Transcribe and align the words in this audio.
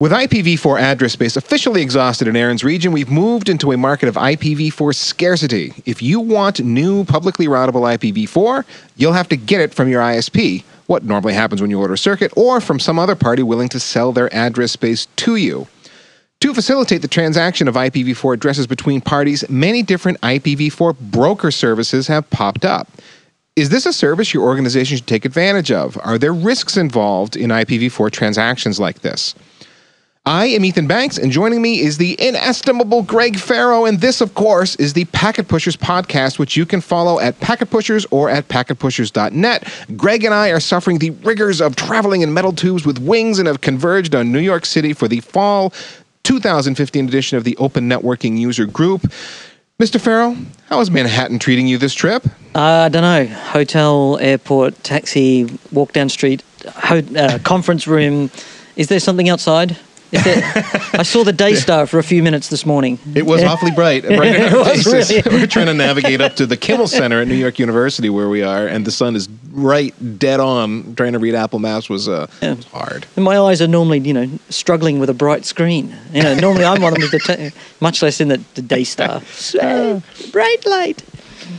With 0.00 0.12
IPv4 0.12 0.80
address 0.80 1.14
space 1.14 1.36
officially 1.36 1.82
exhausted 1.82 2.28
in 2.28 2.36
ARIN's 2.36 2.62
region, 2.62 2.92
we've 2.92 3.10
moved 3.10 3.48
into 3.48 3.72
a 3.72 3.76
market 3.76 4.08
of 4.08 4.14
IPv4 4.14 4.94
scarcity. 4.94 5.72
If 5.86 6.00
you 6.00 6.20
want 6.20 6.60
new 6.60 7.02
publicly 7.02 7.48
routable 7.48 7.82
IPv4, 7.98 8.64
you'll 8.96 9.14
have 9.14 9.28
to 9.30 9.36
get 9.36 9.60
it 9.60 9.74
from 9.74 9.88
your 9.88 10.00
ISP, 10.00 10.62
what 10.86 11.02
normally 11.02 11.34
happens 11.34 11.60
when 11.60 11.72
you 11.72 11.80
order 11.80 11.94
a 11.94 11.98
circuit, 11.98 12.32
or 12.36 12.60
from 12.60 12.78
some 12.78 12.96
other 12.96 13.16
party 13.16 13.42
willing 13.42 13.68
to 13.70 13.80
sell 13.80 14.12
their 14.12 14.32
address 14.32 14.70
space 14.70 15.06
to 15.16 15.34
you. 15.34 15.66
To 16.42 16.54
facilitate 16.54 17.02
the 17.02 17.08
transaction 17.08 17.66
of 17.66 17.74
IPv4 17.74 18.34
addresses 18.34 18.68
between 18.68 19.00
parties, 19.00 19.50
many 19.50 19.82
different 19.82 20.20
IPv4 20.20 20.96
broker 21.10 21.50
services 21.50 22.06
have 22.06 22.30
popped 22.30 22.64
up. 22.64 22.86
Is 23.56 23.70
this 23.70 23.84
a 23.84 23.92
service 23.92 24.32
your 24.32 24.44
organization 24.44 24.98
should 24.98 25.08
take 25.08 25.24
advantage 25.24 25.72
of? 25.72 25.98
Are 26.04 26.18
there 26.18 26.32
risks 26.32 26.76
involved 26.76 27.34
in 27.34 27.50
IPv4 27.50 28.12
transactions 28.12 28.78
like 28.78 29.00
this? 29.00 29.34
I 30.28 30.44
am 30.48 30.62
Ethan 30.62 30.86
Banks, 30.86 31.16
and 31.16 31.32
joining 31.32 31.62
me 31.62 31.80
is 31.80 31.96
the 31.96 32.14
inestimable 32.20 33.02
Greg 33.02 33.38
Ferro. 33.38 33.86
And 33.86 33.98
this, 33.98 34.20
of 34.20 34.34
course, 34.34 34.76
is 34.76 34.92
the 34.92 35.06
Packet 35.06 35.48
Pushers 35.48 35.74
podcast, 35.74 36.38
which 36.38 36.54
you 36.54 36.66
can 36.66 36.82
follow 36.82 37.18
at 37.18 37.40
Packet 37.40 37.70
Pushers 37.70 38.04
or 38.10 38.28
at 38.28 38.46
packetpushers.net. 38.48 39.72
Greg 39.96 40.24
and 40.24 40.34
I 40.34 40.50
are 40.50 40.60
suffering 40.60 40.98
the 40.98 41.12
rigors 41.12 41.62
of 41.62 41.76
traveling 41.76 42.20
in 42.20 42.34
metal 42.34 42.52
tubes 42.52 42.84
with 42.84 42.98
wings 42.98 43.38
and 43.38 43.48
have 43.48 43.62
converged 43.62 44.14
on 44.14 44.30
New 44.30 44.38
York 44.38 44.66
City 44.66 44.92
for 44.92 45.08
the 45.08 45.20
fall 45.20 45.72
2015 46.24 47.08
edition 47.08 47.38
of 47.38 47.44
the 47.44 47.56
Open 47.56 47.88
Networking 47.88 48.36
User 48.36 48.66
Group. 48.66 49.10
Mr. 49.78 49.98
Ferro, 49.98 50.36
how 50.66 50.78
is 50.80 50.90
Manhattan 50.90 51.38
treating 51.38 51.66
you 51.66 51.78
this 51.78 51.94
trip? 51.94 52.26
Uh, 52.54 52.60
I 52.60 52.88
don't 52.90 53.00
know. 53.00 53.34
Hotel, 53.34 54.18
airport, 54.20 54.84
taxi, 54.84 55.48
walk 55.72 55.94
down 55.94 56.10
street, 56.10 56.42
ho- 56.66 57.00
uh, 57.16 57.38
conference 57.44 57.86
room. 57.86 58.30
Is 58.76 58.88
there 58.88 59.00
something 59.00 59.30
outside? 59.30 59.78
I 60.12 61.02
saw 61.02 61.22
the 61.22 61.34
day 61.34 61.54
star 61.54 61.86
for 61.86 61.98
a 61.98 62.02
few 62.02 62.22
minutes 62.22 62.48
this 62.48 62.64
morning. 62.64 62.98
It 63.14 63.26
was 63.26 63.42
yeah. 63.42 63.52
awfully 63.52 63.72
bright. 63.72 64.02
bright 64.06 64.36
it 64.36 64.52
was 64.52 64.86
really. 64.86 65.22
We're 65.26 65.46
trying 65.46 65.66
to 65.66 65.74
navigate 65.74 66.20
up 66.20 66.36
to 66.36 66.46
the 66.46 66.56
Kimmel 66.56 66.86
Center 66.88 67.20
at 67.20 67.28
New 67.28 67.34
York 67.34 67.58
University 67.58 68.08
where 68.08 68.28
we 68.28 68.42
are, 68.42 68.66
and 68.66 68.86
the 68.86 68.90
sun 68.90 69.16
is 69.16 69.28
right 69.52 69.94
dead 70.18 70.40
on. 70.40 70.94
Trying 70.94 71.12
to 71.12 71.18
read 71.18 71.34
Apple 71.34 71.58
Maps 71.58 71.90
was, 71.90 72.08
uh, 72.08 72.26
yeah. 72.40 72.54
was 72.54 72.64
hard. 72.66 73.06
And 73.16 73.24
my 73.24 73.38
eyes 73.38 73.60
are 73.60 73.68
normally, 73.68 73.98
you 74.00 74.14
know, 74.14 74.30
struggling 74.48 74.98
with 74.98 75.10
a 75.10 75.14
bright 75.14 75.44
screen. 75.44 75.94
You 76.12 76.22
know, 76.22 76.34
normally 76.34 76.64
I'm 76.64 76.80
one 76.80 76.94
of 76.94 77.00
them, 77.00 77.10
the 77.10 77.52
much 77.80 78.00
less 78.02 78.20
in 78.20 78.28
the, 78.28 78.42
the 78.54 78.62
Daystar. 78.62 79.20
So, 79.24 80.02
bright 80.32 80.64
light. 80.64 81.02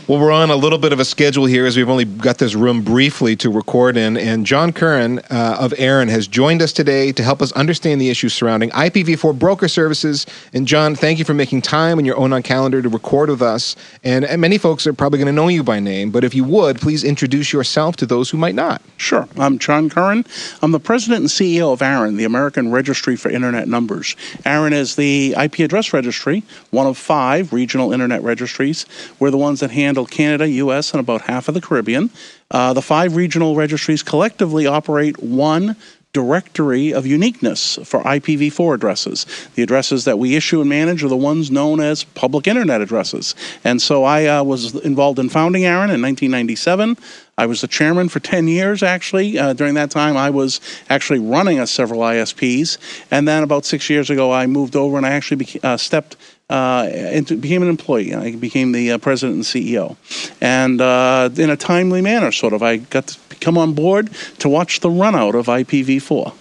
Well, 0.07 0.19
we're 0.19 0.31
on 0.31 0.49
a 0.49 0.55
little 0.55 0.77
bit 0.77 0.91
of 0.91 0.99
a 0.99 1.05
schedule 1.05 1.45
here 1.45 1.65
as 1.65 1.77
we've 1.77 1.89
only 1.89 2.05
got 2.05 2.39
this 2.39 2.55
room 2.55 2.81
briefly 2.81 3.35
to 3.37 3.49
record 3.49 3.95
in. 3.95 4.17
And 4.17 4.45
John 4.45 4.73
Curran 4.73 5.19
uh, 5.29 5.57
of 5.59 5.73
ARIN 5.79 6.09
has 6.09 6.27
joined 6.27 6.61
us 6.61 6.73
today 6.73 7.11
to 7.11 7.23
help 7.23 7.41
us 7.41 7.51
understand 7.51 8.01
the 8.01 8.09
issues 8.09 8.33
surrounding 8.33 8.71
IPv4 8.71 9.37
broker 9.37 9.67
services. 9.67 10.25
And 10.53 10.67
John, 10.67 10.95
thank 10.95 11.19
you 11.19 11.25
for 11.25 11.33
making 11.33 11.61
time 11.61 11.99
in 11.99 12.05
your 12.05 12.17
own 12.17 12.33
on 12.33 12.43
calendar 12.43 12.81
to 12.81 12.89
record 12.89 13.29
with 13.29 13.41
us. 13.41 13.75
And, 14.03 14.25
and 14.25 14.41
many 14.41 14.57
folks 14.57 14.85
are 14.87 14.93
probably 14.93 15.19
going 15.19 15.27
to 15.27 15.31
know 15.33 15.47
you 15.47 15.63
by 15.63 15.79
name, 15.79 16.11
but 16.11 16.23
if 16.23 16.33
you 16.33 16.43
would, 16.43 16.79
please 16.81 17.03
introduce 17.03 17.53
yourself 17.53 17.95
to 17.97 18.05
those 18.05 18.29
who 18.29 18.37
might 18.37 18.55
not. 18.55 18.81
Sure. 18.97 19.27
I'm 19.37 19.59
John 19.59 19.89
Curran. 19.89 20.25
I'm 20.61 20.71
the 20.71 20.79
president 20.79 21.21
and 21.21 21.29
CEO 21.29 21.71
of 21.71 21.81
ARIN, 21.81 22.17
the 22.17 22.25
American 22.25 22.71
Registry 22.71 23.15
for 23.15 23.29
Internet 23.29 23.67
Numbers. 23.67 24.15
ARIN 24.45 24.73
is 24.73 24.95
the 24.95 25.35
IP 25.39 25.59
address 25.59 25.93
registry, 25.93 26.43
one 26.71 26.87
of 26.87 26.97
five 26.97 27.53
regional 27.53 27.93
internet 27.93 28.21
registries. 28.23 28.85
We're 29.19 29.31
the 29.31 29.37
ones 29.37 29.59
that 29.59 29.71
handle 29.79 30.05
Canada, 30.05 30.47
US, 30.47 30.91
and 30.91 30.99
about 30.99 31.21
half 31.21 31.47
of 31.47 31.53
the 31.53 31.61
Caribbean. 31.61 32.09
Uh, 32.51 32.73
the 32.73 32.81
five 32.81 33.15
regional 33.15 33.55
registries 33.55 34.03
collectively 34.03 34.65
operate 34.67 35.21
one 35.21 35.75
directory 36.11 36.91
of 36.91 37.05
uniqueness 37.05 37.77
for 37.83 38.01
IPv4 38.01 38.73
addresses. 38.73 39.27
The 39.53 39.61
addresses 39.61 40.05
that 40.05 40.17
we 40.17 40.35
issue 40.35 40.59
and 40.59 40.69
manage 40.69 41.03
are 41.03 41.07
the 41.07 41.15
ones 41.15 41.51
known 41.51 41.79
as 41.79 42.03
public 42.03 42.47
internet 42.47 42.81
addresses. 42.81 43.35
And 43.63 43.79
so 43.79 44.03
I 44.05 44.25
uh, 44.25 44.43
was 44.43 44.73
involved 44.75 45.19
in 45.19 45.29
founding 45.29 45.65
ARIN 45.65 45.91
in 45.91 46.01
1997. 46.01 46.97
I 47.37 47.45
was 47.45 47.61
the 47.61 47.67
chairman 47.67 48.09
for 48.09 48.19
10 48.19 48.47
years, 48.47 48.81
actually. 48.81 49.37
Uh, 49.37 49.53
during 49.53 49.75
that 49.75 49.91
time, 49.91 50.17
I 50.17 50.31
was 50.31 50.59
actually 50.89 51.19
running 51.19 51.59
a 51.59 51.67
several 51.67 52.01
ISPs. 52.01 52.79
And 53.11 53.27
then 53.27 53.43
about 53.43 53.65
six 53.65 53.87
years 53.89 54.09
ago, 54.09 54.31
I 54.31 54.47
moved 54.47 54.75
over 54.75 54.97
and 54.97 55.05
I 55.05 55.11
actually 55.11 55.47
uh, 55.61 55.77
stepped 55.77 56.17
uh, 56.49 56.89
into, 56.91 57.35
became 57.35 57.61
an 57.61 57.69
employee. 57.69 58.13
I 58.13 58.35
became 58.35 58.71
the 58.71 58.93
uh, 58.93 58.97
president 58.97 59.35
and 59.35 59.43
CEO. 59.43 59.97
And 60.41 60.81
uh, 60.81 61.29
in 61.35 61.49
a 61.49 61.57
timely 61.57 62.01
manner, 62.01 62.31
sort 62.31 62.53
of, 62.53 62.63
I 62.63 62.77
got 62.77 63.07
to 63.07 63.35
come 63.35 63.57
on 63.57 63.73
board 63.73 64.09
to 64.39 64.49
watch 64.49 64.79
the 64.79 64.89
run 64.89 65.15
out 65.15 65.35
of 65.35 65.47
IPv4. 65.47 66.33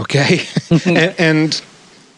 Okay. 0.00 0.40
and, 0.86 1.14
and 1.18 1.62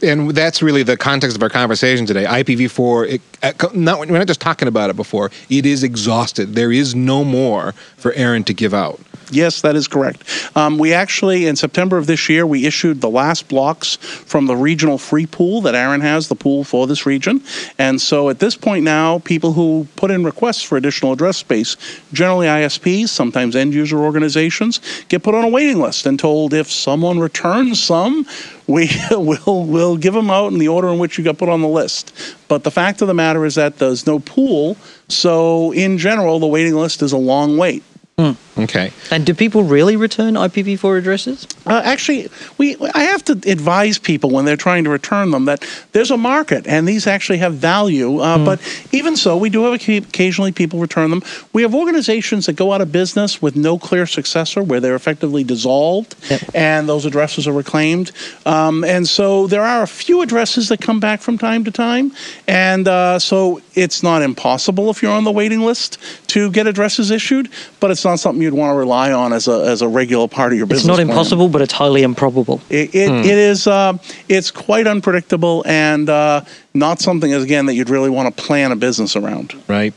and 0.03 0.31
that's 0.31 0.63
really 0.63 0.83
the 0.83 0.97
context 0.97 1.37
of 1.37 1.43
our 1.43 1.51
conversation 1.51 2.07
today. 2.07 2.25
IPv4, 2.25 3.21
it, 3.43 3.75
not, 3.75 3.99
we're 3.99 4.19
not 4.19 4.27
just 4.27 4.41
talking 4.41 4.69
about 4.69 4.89
it 4.91 4.97
before. 4.97 5.31
It 5.49 5.67
is 5.67 5.83
exhausted. 5.83 6.55
There 6.55 6.73
is 6.73 6.95
no 6.95 7.25
more 7.25 7.73
for 7.97 8.15
ARIN 8.17 8.45
to 8.45 8.55
give 8.55 8.73
out. 8.73 9.01
Yes, 9.31 9.61
that 9.63 9.77
is 9.77 9.87
correct. 9.87 10.25
Um, 10.57 10.79
we 10.79 10.93
actually, 10.93 11.47
in 11.47 11.57
September 11.57 11.97
of 11.97 12.07
this 12.07 12.29
year, 12.29 12.47
we 12.47 12.67
issued 12.67 13.01
the 13.01 13.09
last 13.09 13.49
blocks 13.49 13.97
from 13.97 14.47
the 14.47 14.57
regional 14.57 14.99
free 14.99 15.27
pool 15.27 15.61
that 15.63 15.75
ARIN 15.75 16.01
has, 16.01 16.29
the 16.29 16.35
pool 16.35 16.65
for 16.65 16.87
this 16.87 17.07
region. 17.07 17.43
And 17.79 18.01
so 18.01 18.29
at 18.29 18.41
this 18.41 18.57
point 18.57 18.85
now, 18.85 19.21
people 19.21 19.53
who 19.53 19.87
put 19.97 20.11
in 20.11 20.25
requests 20.25 20.63
for 20.63 20.77
additional 20.77 21.13
address 21.13 21.37
space, 21.37 21.77
generally 22.13 22.47
ISPs, 22.47 23.09
sometimes 23.09 23.55
end 23.55 23.73
user 23.73 23.99
organizations, 23.99 24.81
get 25.09 25.23
put 25.23 25.35
on 25.35 25.45
a 25.45 25.49
waiting 25.49 25.81
list 25.81 26.07
and 26.07 26.19
told 26.19 26.53
if 26.53 26.71
someone 26.71 27.19
returns 27.19 27.83
some, 27.83 28.27
we 28.67 28.89
will 29.11 29.67
will 29.67 29.97
give 29.97 30.15
them 30.15 30.31
out 30.31 30.53
in 30.53 30.59
the 30.59 30.69
order 30.69 30.89
in 30.89 30.99
which 30.99 31.19
you 31.19 31.25
got 31.25 31.39
put 31.39 31.49
on 31.49 31.61
the 31.61 31.69
list. 31.69 32.13
But 32.47 32.63
the 32.63 32.71
fact 32.71 33.03
of 33.03 33.09
the 33.09 33.15
matter 33.15 33.45
is 33.45 33.57
that 33.57 33.79
there's 33.79 34.07
no 34.07 34.21
pool, 34.21 34.77
so 35.09 35.73
in 35.73 35.99
general, 35.99 36.39
the 36.39 36.47
waiting 36.47 36.75
list 36.75 37.03
is 37.03 37.13
a 37.13 37.19
long 37.19 37.57
wait. 37.57 37.83
Mm. 38.17 38.37
Okay. 38.59 38.93
And 39.11 39.25
do 39.25 39.33
people 39.33 39.63
really 39.63 39.97
return 39.97 40.35
IPv4 40.35 40.99
addresses? 40.99 41.47
Uh, 41.67 41.81
actually, 41.85 42.29
we 42.59 42.77
I 42.95 43.05
have 43.05 43.25
to 43.27 43.33
advise 43.51 43.99
people 43.99 44.31
when 44.31 44.45
they're 44.45 44.57
trying 44.57 44.85
to 44.85 44.91
return 44.91 45.31
them 45.31 45.45
that 45.45 45.65
there's 45.93 46.11
a 46.11 46.17
market 46.17 46.67
and 46.67 46.87
these 46.87 47.07
actually 47.07 47.39
have 47.39 47.55
value. 47.55 48.19
Uh, 48.19 48.39
mm. 48.39 48.45
But 48.45 48.61
even 48.93 49.17
so, 49.17 49.37
we 49.37 49.51
do 49.51 49.65
have 49.65 49.75
occasionally 49.75 50.53
people 50.53 50.81
return 50.81 51.11
them. 51.11 51.23
We 51.53 51.63
have 51.63 51.75
organizations 51.75 52.47
that 52.47 52.55
go 52.55 52.73
out 52.73 52.81
of 52.81 52.91
business 52.91 53.41
with 53.41 53.57
no 53.57 53.79
clear 53.79 54.05
successor, 54.05 54.63
where 54.63 54.81
they're 54.81 54.97
effectively 54.97 55.45
dissolved 55.45 56.17
yep. 56.29 56.41
and 56.55 56.89
those 56.89 57.07
addresses 57.07 57.47
are 57.47 57.53
reclaimed. 57.53 58.11
Um, 58.47 58.85
and 58.85 59.09
so 59.09 59.47
there 59.47 59.63
are 59.63 59.83
a 59.83 59.89
few 59.89 60.23
addresses 60.23 60.69
that 60.71 60.81
come 60.81 60.99
back 60.99 61.21
from 61.21 61.39
time 61.39 61.65
to 61.65 61.71
time, 61.71 62.13
and 62.49 62.89
uh, 62.89 63.19
so 63.19 63.61
it's 63.75 64.03
not 64.03 64.23
impossible 64.23 64.91
if 64.91 65.03
you're 65.03 65.13
on 65.13 65.25
the 65.25 65.33
waiting 65.33 65.61
list 65.61 65.99
to 66.29 66.51
get 66.51 66.67
addresses 66.67 67.11
issued, 67.11 67.49
but 67.79 67.91
it's 67.91 68.05
not 68.05 68.19
something 68.19 68.40
you'd 68.43 68.55
want 68.55 68.73
to 68.73 68.77
rely 68.77 69.13
on 69.13 69.33
as 69.33 69.49
a, 69.49 69.65
as 69.67 69.83
a 69.83 69.89
regular 69.89 70.29
part 70.29 70.53
of 70.53 70.59
your 70.59 70.67
business. 70.67 70.83
It's 70.83 70.89
not 70.89 70.97
plan. 70.97 71.09
impossible, 71.09 71.49
but 71.49 71.63
it's 71.63 71.73
highly 71.73 72.03
improbable. 72.03 72.61
It, 72.69 72.95
it, 72.95 73.09
hmm. 73.09 73.19
it 73.19 73.39
is. 73.39 73.67
Uh, 73.67 73.99
it's 74.29 74.51
quite 74.51 74.87
unpredictable 74.87 75.63
and 75.67 76.09
uh, 76.09 76.45
not 76.75 77.01
something, 77.01 77.33
again, 77.33 77.67
that 77.67 77.75
you'd 77.75 77.91
really 77.91 78.11
want 78.11 78.35
to 78.35 78.43
plan 78.43 78.73
a 78.73 78.77
business 78.77 79.17
around. 79.17 79.55
Right. 79.69 79.95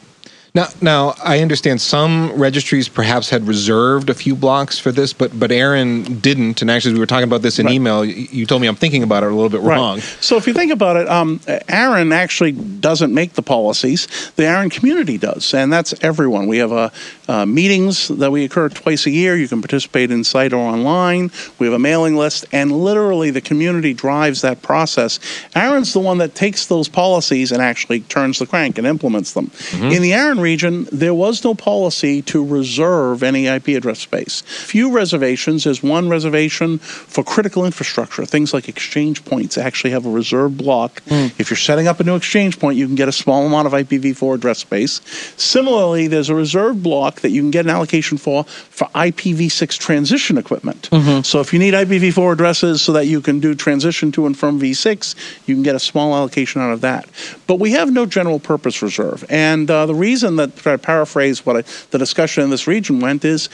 Now, 0.56 0.68
now 0.82 1.16
I 1.24 1.40
understand 1.40 1.82
some 1.82 2.32
registries 2.34 2.88
perhaps 2.88 3.28
had 3.32 3.48
reserved 3.48 4.12
a 4.12 4.14
few 4.14 4.36
blocks 4.36 4.78
for 4.78 4.92
this, 4.92 5.12
but 5.12 5.38
but 5.40 5.52
ARIN 5.52 6.20
didn't. 6.20 6.62
And 6.62 6.70
actually, 6.70 6.94
we 6.94 7.00
were 7.00 7.08
talking 7.08 7.24
about 7.24 7.42
this 7.42 7.58
in 7.58 7.66
right. 7.66 7.74
email. 7.74 8.06
You 8.06 8.46
told 8.46 8.62
me 8.62 8.68
I'm 8.68 8.76
thinking 8.76 9.02
about 9.02 9.24
it 9.24 9.32
a 9.32 9.36
little 9.36 9.50
bit 9.50 9.62
right. 9.62 9.76
wrong. 9.76 10.00
So 10.22 10.38
if 10.38 10.46
you 10.46 10.54
think 10.54 10.72
about 10.72 10.96
it, 10.98 11.10
um, 11.10 11.40
ARIN 11.70 12.12
actually 12.12 12.52
doesn't 12.52 13.12
make 13.12 13.34
the 13.34 13.42
policies. 13.42 14.32
The 14.36 14.46
ARIN 14.46 14.70
community 14.70 15.18
does, 15.18 15.56
and 15.56 15.74
that's 15.74 15.96
everyone. 16.04 16.46
We 16.46 16.60
have 16.60 16.72
a 16.72 16.92
uh, 17.28 17.48
meetings 17.48 18.10
that 18.10 18.32
we 18.32 18.44
occur 18.44 18.70
twice 18.70 19.08
a 19.08 19.10
year. 19.10 19.36
You 19.36 19.48
can 19.48 19.60
participate 19.60 20.12
in 20.12 20.24
site 20.24 20.54
or 20.54 20.58
online. 20.58 21.32
We 21.58 21.66
have 21.66 21.74
a 21.74 21.80
mailing 21.80 22.16
list, 22.16 22.46
and 22.52 22.72
literally 22.72 23.32
the 23.32 23.42
community 23.42 23.96
drives 23.96 24.42
that 24.42 24.62
process. 24.62 25.20
ARIN's 25.56 25.94
the 25.94 26.00
one 26.00 26.20
that 26.20 26.36
takes 26.36 26.68
those 26.68 26.88
policies 26.88 27.52
and 27.52 27.60
actually 27.60 28.02
turns 28.02 28.38
the 28.38 28.46
crank 28.46 28.78
and 28.78 28.86
implements 28.86 29.34
them. 29.34 29.48
Mm-hmm. 29.48 29.86
In 29.86 30.02
the 30.04 30.14
ARIN 30.14 30.43
region, 30.44 30.88
there 30.92 31.14
was 31.14 31.44
no 31.44 31.56
policy 31.56 32.22
to 32.24 32.46
reserve 32.46 33.24
any 33.24 33.48
IP 33.48 33.70
address 33.70 34.00
space. 34.00 34.42
Few 34.42 34.92
reservations. 34.92 35.64
There's 35.64 35.82
one 35.82 36.10
reservation 36.10 36.78
for 36.80 37.24
critical 37.24 37.66
infrastructure. 37.66 38.26
Things 38.26 38.54
like 38.54 38.70
exchange 38.70 39.26
points 39.26 39.58
actually 39.58 39.92
have 39.92 40.06
a 40.06 40.12
reserved 40.12 40.58
block. 40.58 41.02
Mm. 41.06 41.40
If 41.40 41.50
you're 41.50 41.58
setting 41.58 41.88
up 41.88 42.00
a 42.00 42.04
new 42.04 42.16
exchange 42.16 42.60
point, 42.60 42.78
you 42.78 42.86
can 42.86 42.96
get 42.96 43.08
a 43.08 43.12
small 43.12 43.46
amount 43.46 43.68
of 43.68 43.74
IPv4 43.74 44.36
address 44.36 44.60
space. 44.60 45.02
Similarly, 45.38 46.08
there's 46.08 46.30
a 46.30 46.36
reserved 46.36 46.84
block 46.84 47.14
block 47.14 47.22
that 47.22 47.32
you 47.32 47.42
can 47.42 47.52
get 47.52 47.66
an 47.66 47.72
allocation 47.72 48.18
for 48.18 48.44
for 48.44 48.88
IPv6 48.96 49.78
transition 49.78 50.38
equipment. 50.38 50.90
Mm-hmm. 50.92 51.22
So 51.22 51.40
if 51.40 51.54
you 51.54 51.60
need 51.60 51.74
IPv4 51.74 52.34
addresses 52.34 52.82
so 52.82 52.94
that 52.94 53.06
you 53.08 53.22
can 53.22 53.40
do 53.40 53.56
transition 53.56 54.12
to 54.14 54.26
and 54.26 54.38
from 54.38 54.60
v6, 54.60 55.16
you 55.48 55.56
can 55.56 55.64
get 55.64 55.76
a 55.76 55.80
small 55.80 56.16
allocation 56.16 56.62
out 56.62 56.72
of 56.72 56.82
that. 56.82 57.08
But 57.48 57.60
we 57.60 57.72
have 57.72 57.92
no 57.92 58.06
general 58.06 58.40
purpose 58.40 58.82
reserve. 58.82 59.26
And 59.30 59.70
uh, 59.70 59.86
the 59.86 59.96
reason 59.96 60.33
that, 60.38 60.56
to 60.58 60.78
paraphrase 60.78 61.46
what 61.46 61.58
I, 61.58 61.64
the 61.92 61.98
discussion 61.98 62.44
in 62.44 62.50
this 62.50 62.68
region 62.68 63.00
went, 63.00 63.26
is 63.26 63.50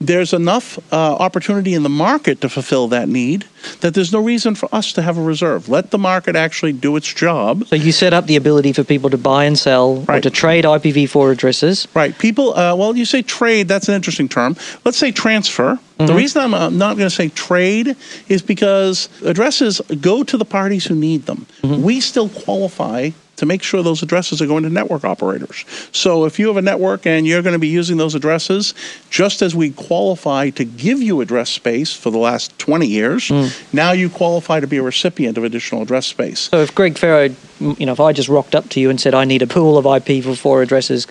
there's 0.00 0.32
enough 0.32 0.78
uh, 0.92 0.96
opportunity 1.14 1.74
in 1.74 1.82
the 1.82 1.88
market 1.88 2.40
to 2.40 2.48
fulfill 2.48 2.88
that 2.88 3.08
need 3.08 3.44
that 3.80 3.94
there's 3.94 4.12
no 4.12 4.22
reason 4.22 4.54
for 4.54 4.68
us 4.74 4.92
to 4.92 5.02
have 5.02 5.16
a 5.16 5.22
reserve. 5.22 5.68
Let 5.68 5.90
the 5.90 5.98
market 5.98 6.36
actually 6.36 6.72
do 6.72 6.96
its 6.96 7.12
job. 7.12 7.66
So 7.66 7.76
you 7.76 7.92
set 7.92 8.12
up 8.12 8.26
the 8.26 8.36
ability 8.36 8.72
for 8.72 8.84
people 8.84 9.08
to 9.10 9.18
buy 9.18 9.44
and 9.44 9.58
sell 9.58 10.04
or 10.08 10.20
to 10.20 10.30
trade 10.30 10.64
IPv4 10.64 11.32
addresses. 11.32 11.88
Right. 11.94 12.16
People, 12.18 12.54
uh, 12.54 12.74
well, 12.76 12.96
you 12.96 13.04
say 13.04 13.22
trade, 13.22 13.68
that's 13.68 13.88
an 13.88 13.94
interesting 13.94 14.28
term. 14.28 14.56
Let's 14.84 14.98
say 14.98 15.12
transfer. 15.12 15.78
The 15.96 16.12
reason 16.12 16.42
I'm 16.42 16.54
uh, 16.54 16.70
not 16.70 16.96
going 16.96 17.08
to 17.08 17.14
say 17.14 17.28
trade 17.28 17.96
is 18.28 18.42
because 18.42 19.08
addresses 19.22 19.80
go 20.00 20.24
to 20.24 20.36
the 20.36 20.44
parties 20.44 20.84
who 20.84 20.94
need 20.94 21.26
them. 21.26 21.46
We 21.62 22.00
still 22.00 22.28
qualify 22.28 23.10
to 23.36 23.46
make 23.46 23.62
sure 23.62 23.82
those 23.82 24.02
addresses 24.02 24.40
are 24.40 24.46
going 24.46 24.62
to 24.62 24.70
network 24.70 25.04
operators. 25.04 25.64
So 25.92 26.24
if 26.24 26.38
you 26.38 26.48
have 26.48 26.56
a 26.56 26.62
network 26.62 27.06
and 27.06 27.26
you're 27.26 27.42
going 27.42 27.54
to 27.54 27.58
be 27.58 27.68
using 27.68 27.96
those 27.96 28.14
addresses, 28.14 28.74
just 29.10 29.42
as 29.42 29.54
we 29.54 29.70
qualify 29.70 30.50
to 30.50 30.64
give 30.64 31.00
you 31.02 31.20
address 31.20 31.50
space 31.50 31.94
for 31.94 32.10
the 32.10 32.18
last 32.18 32.56
20 32.58 32.86
years, 32.86 33.28
hmm. 33.28 33.46
now 33.72 33.92
you 33.92 34.08
qualify 34.08 34.60
to 34.60 34.66
be 34.66 34.76
a 34.76 34.82
recipient 34.82 35.36
of 35.38 35.44
additional 35.44 35.82
address 35.82 36.06
space. 36.06 36.40
So 36.40 36.60
if 36.60 36.74
Greg 36.74 36.98
Ferro, 36.98 37.30
you 37.60 37.86
know, 37.86 37.92
if 37.92 38.00
I 38.00 38.12
just 38.12 38.28
rocked 38.28 38.54
up 38.54 38.68
to 38.70 38.80
you 38.80 38.90
and 38.90 39.00
said 39.00 39.14
I 39.14 39.24
need 39.24 39.42
a 39.42 39.46
pool 39.46 39.78
of 39.78 39.84
IPv4 39.84 40.62
addresses, 40.62 41.06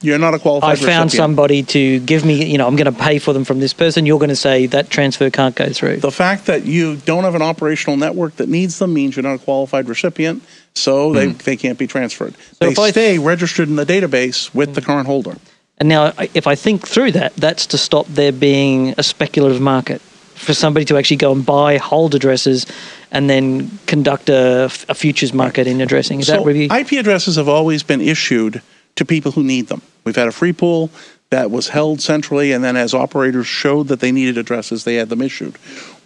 You're 0.00 0.18
not 0.18 0.34
a 0.34 0.38
qualified 0.38 0.70
I 0.70 0.74
found 0.76 1.06
recipient. 1.06 1.12
somebody 1.12 1.62
to 1.64 1.98
give 2.00 2.24
me, 2.24 2.44
you 2.44 2.56
know, 2.56 2.68
I'm 2.68 2.76
going 2.76 2.92
to 2.92 2.98
pay 2.98 3.18
for 3.18 3.32
them 3.32 3.44
from 3.44 3.58
this 3.58 3.72
person. 3.72 4.06
You're 4.06 4.20
going 4.20 4.28
to 4.28 4.36
say 4.36 4.66
that 4.66 4.90
transfer 4.90 5.28
can't 5.28 5.56
go 5.56 5.70
through. 5.70 5.96
The 5.98 6.12
fact 6.12 6.46
that 6.46 6.64
you 6.64 6.96
don't 6.96 7.24
have 7.24 7.34
an 7.34 7.42
operational 7.42 7.96
network 7.96 8.36
that 8.36 8.48
needs 8.48 8.78
them 8.78 8.94
means 8.94 9.16
you're 9.16 9.24
not 9.24 9.34
a 9.34 9.38
qualified 9.38 9.88
recipient, 9.88 10.44
so 10.78 11.08
hmm. 11.08 11.14
they, 11.14 11.26
they 11.26 11.56
can't 11.56 11.78
be 11.78 11.86
transferred. 11.86 12.34
they 12.60 12.68
if 12.68 12.78
I- 12.78 12.90
stay 12.90 13.18
registered 13.18 13.68
in 13.68 13.76
the 13.76 13.86
database 13.86 14.54
with 14.54 14.74
the 14.74 14.80
hmm. 14.80 14.86
current 14.86 15.06
holder. 15.06 15.36
And 15.80 15.88
now, 15.88 16.12
if 16.34 16.48
I 16.48 16.56
think 16.56 16.86
through 16.88 17.12
that, 17.12 17.36
that's 17.36 17.66
to 17.66 17.78
stop 17.78 18.06
there 18.06 18.32
being 18.32 18.94
a 18.98 19.02
speculative 19.04 19.60
market 19.60 20.00
for 20.34 20.52
somebody 20.52 20.84
to 20.86 20.96
actually 20.96 21.16
go 21.16 21.32
and 21.32 21.44
buy 21.46 21.76
hold 21.76 22.14
addresses 22.14 22.66
and 23.10 23.28
then 23.28 23.70
conduct 23.86 24.28
a 24.28 24.68
futures 24.68 25.32
market 25.32 25.66
in 25.66 25.80
addressing. 25.80 26.20
Is 26.20 26.26
that 26.28 26.40
so 26.40 26.44
really? 26.44 26.64
IP 26.64 26.92
addresses 26.92 27.36
have 27.36 27.48
always 27.48 27.82
been 27.82 28.00
issued 28.00 28.60
to 28.96 29.04
people 29.04 29.32
who 29.32 29.42
need 29.42 29.68
them. 29.68 29.82
We've 30.04 30.16
had 30.16 30.28
a 30.28 30.32
free 30.32 30.52
pool 30.52 30.90
that 31.30 31.50
was 31.50 31.68
held 31.68 32.00
centrally, 32.00 32.52
and 32.52 32.64
then 32.64 32.76
as 32.76 32.94
operators 32.94 33.46
showed 33.46 33.88
that 33.88 34.00
they 34.00 34.12
needed 34.12 34.38
addresses, 34.38 34.84
they 34.84 34.94
had 34.94 35.08
them 35.10 35.20
issued. 35.20 35.56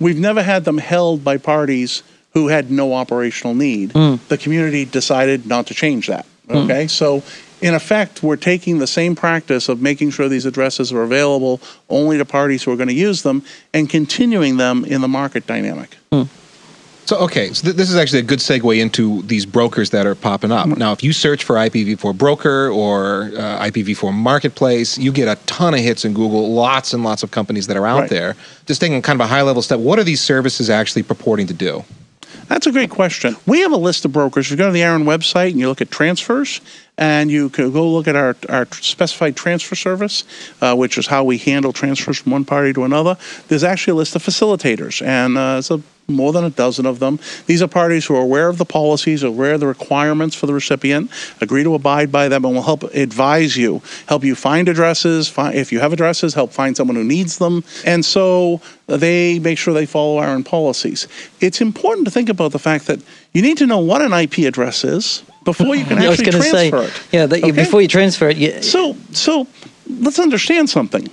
We've 0.01 0.19
never 0.19 0.43
had 0.43 0.65
them 0.65 0.79
held 0.79 1.23
by 1.23 1.39
parties 1.39 2.03
who 2.35 2.49
had 2.49 2.71
no 2.71 2.95
operational 2.95 3.55
need. 3.55 3.93
Hmm. 3.93 4.17
The 4.29 4.39
community 4.39 4.85
decided 4.85 5.47
not 5.47 5.67
to 5.69 5.75
change 5.75 6.09
that. 6.09 6.27
Hmm. 6.49 6.57
Okay, 6.59 6.87
so 6.87 7.23
in 7.61 7.75
effect, 7.75 8.23
we're 8.23 8.37
taking 8.37 8.79
the 8.79 8.87
same 8.87 9.15
practice 9.15 9.69
of 9.69 9.81
making 9.81 10.11
sure 10.11 10.29
these 10.29 10.47
addresses 10.47 10.93
are 10.93 11.03
available 11.03 11.61
only 11.89 12.19
to 12.19 12.25
parties 12.25 12.63
who 12.65 12.73
are 12.73 12.77
going 12.77 12.89
to 12.89 12.95
use 12.95 13.23
them 13.23 13.43
and 13.73 13.89
continuing 13.89 14.57
them 14.57 14.85
in 14.85 15.01
the 15.01 15.09
market 15.09 15.47
dynamic. 15.47 15.97
Hmm. 16.13 16.23
So, 17.05 17.17
okay, 17.19 17.53
so 17.53 17.65
th- 17.65 17.77
this 17.77 17.91
is 17.91 17.97
actually 17.97 18.21
a 18.21 18.25
good 18.25 18.39
segue 18.39 18.79
into 18.81 19.23
these 19.23 19.45
brokers 19.45 19.91
that 19.91 20.07
are 20.07 20.15
popping 20.15 20.53
up. 20.53 20.69
Now, 20.69 20.93
if 20.93 21.03
you 21.03 21.13
search 21.13 21.43
for 21.43 21.57
IPv4 21.57 22.17
broker 22.17 22.69
or 22.71 23.33
uh, 23.37 23.59
IPv4 23.67 24.15
marketplace, 24.15 24.97
you 24.99 25.11
get 25.11 25.27
a 25.27 25.35
ton 25.47 25.75
of 25.75 25.81
hits 25.81 26.05
in 26.05 26.15
Google, 26.15 26.53
lots 26.55 26.95
and 26.95 27.03
lots 27.03 27.25
of 27.25 27.33
companies 27.33 27.67
that 27.67 27.77
are 27.77 27.87
out 27.87 28.03
Right. 28.03 28.11
there. 28.11 28.37
Just 28.67 28.81
taking 28.81 29.03
kind 29.03 29.21
of 29.21 29.25
a 29.25 29.29
high 29.29 29.43
level 29.43 29.63
step, 29.63 29.81
what 29.81 29.99
are 29.99 30.05
these 30.05 30.21
services 30.21 30.71
actually 30.71 31.03
purporting 31.03 31.49
to 31.49 31.55
do? 31.55 31.85
That's 32.53 32.67
a 32.67 32.71
great 32.71 32.91
question. 32.91 33.35
We 33.47 33.61
have 33.61 33.73
a 33.73 33.79
list 33.79 34.05
of 34.05 34.13
brokers. 34.13 34.51
You 34.51 34.59
go 34.59 34.67
to 34.67 34.73
the 34.73 34.85
ARIN 34.85 35.05
website 35.05 35.53
and 35.53 35.59
you 35.59 35.69
look 35.69 35.81
at 35.81 35.91
transfers, 35.91 36.61
and 36.99 37.31
you 37.31 37.49
can 37.49 37.73
go 37.73 37.89
look 37.89 38.07
at 38.07 38.17
our, 38.17 38.37
our 38.49 38.67
specified 38.73 39.35
transfer 39.37 39.75
service, 39.75 40.25
uh, 40.61 40.75
which 40.75 40.99
is 40.99 41.07
how 41.07 41.25
we 41.25 41.39
handle 41.39 41.73
transfers 41.73 42.19
from 42.19 42.33
one 42.33 42.45
party 42.45 42.73
to 42.73 42.85
another. 42.85 43.17
There's 43.49 43.65
actually 43.65 43.93
a 43.93 43.97
list 43.97 44.15
of 44.15 44.23
facilitators, 44.23 45.05
and 45.05 45.39
uh, 45.39 45.57
it's 45.59 45.71
a, 45.71 45.83
more 46.07 46.33
than 46.33 46.45
a 46.45 46.51
dozen 46.51 46.85
of 46.85 46.99
them. 46.99 47.19
These 47.47 47.63
are 47.63 47.69
parties 47.69 48.05
who 48.05 48.15
are 48.15 48.21
aware 48.21 48.49
of 48.49 48.59
the 48.59 48.67
policies, 48.67 49.23
aware 49.23 49.55
of 49.55 49.61
the 49.61 49.67
requirements 49.67 50.37
for 50.37 50.47
the 50.47 50.53
recipient, 50.53 51.11
agree 51.41 51.63
to 51.63 51.75
abide 51.75 52.13
by 52.13 52.29
them, 52.29 52.45
and 52.45 52.55
will 52.55 52.63
help 52.63 52.83
advise 52.95 53.57
you, 53.57 53.81
help 54.07 54.23
you 54.23 54.35
find 54.35 54.69
addresses. 54.69 55.29
Find, 55.29 55.55
if 55.55 55.73
you 55.73 55.81
have 55.81 55.95
addresses, 55.95 56.35
help 56.35 56.53
find 56.53 56.77
someone 56.77 56.97
who 56.97 57.05
needs 57.05 57.39
them. 57.39 57.65
And 57.87 58.05
so 58.05 58.61
they 58.87 59.39
make 59.39 59.57
sure 59.57 59.73
they 59.73 59.87
follow 59.87 60.19
our 60.19 60.29
own 60.29 60.45
policies. 60.45 61.09
It's 61.41 61.63
important 61.63 62.07
to 62.07 62.11
think 62.11 62.29
about 62.29 62.53
the 62.53 62.59
fact 62.59 62.87
that 62.89 63.01
you 63.33 63.41
need 63.41 63.57
to 63.59 63.67
know 63.67 63.79
what 63.79 64.03
an 64.03 64.13
IP 64.13 64.39
address 64.39 64.85
is 64.85 65.23
before 65.45 65.75
you 65.75 65.85
can 65.85 65.99
I 66.03 66.07
actually 66.07 66.31
going 66.31 66.43
say, 66.43 66.71
transfer 66.71 66.83
it. 66.83 67.13
yeah, 67.13 67.27
that 67.27 67.41
you, 67.41 67.53
Okay? 67.53 67.65
before 67.65 67.83
you 67.83 67.89
transfer 67.89 68.29
it, 68.29 68.37
you, 68.37 68.63
So, 68.63 68.97
so 69.13 69.47
let's 69.89 70.19
understand 70.19 70.71
something. 70.71 71.09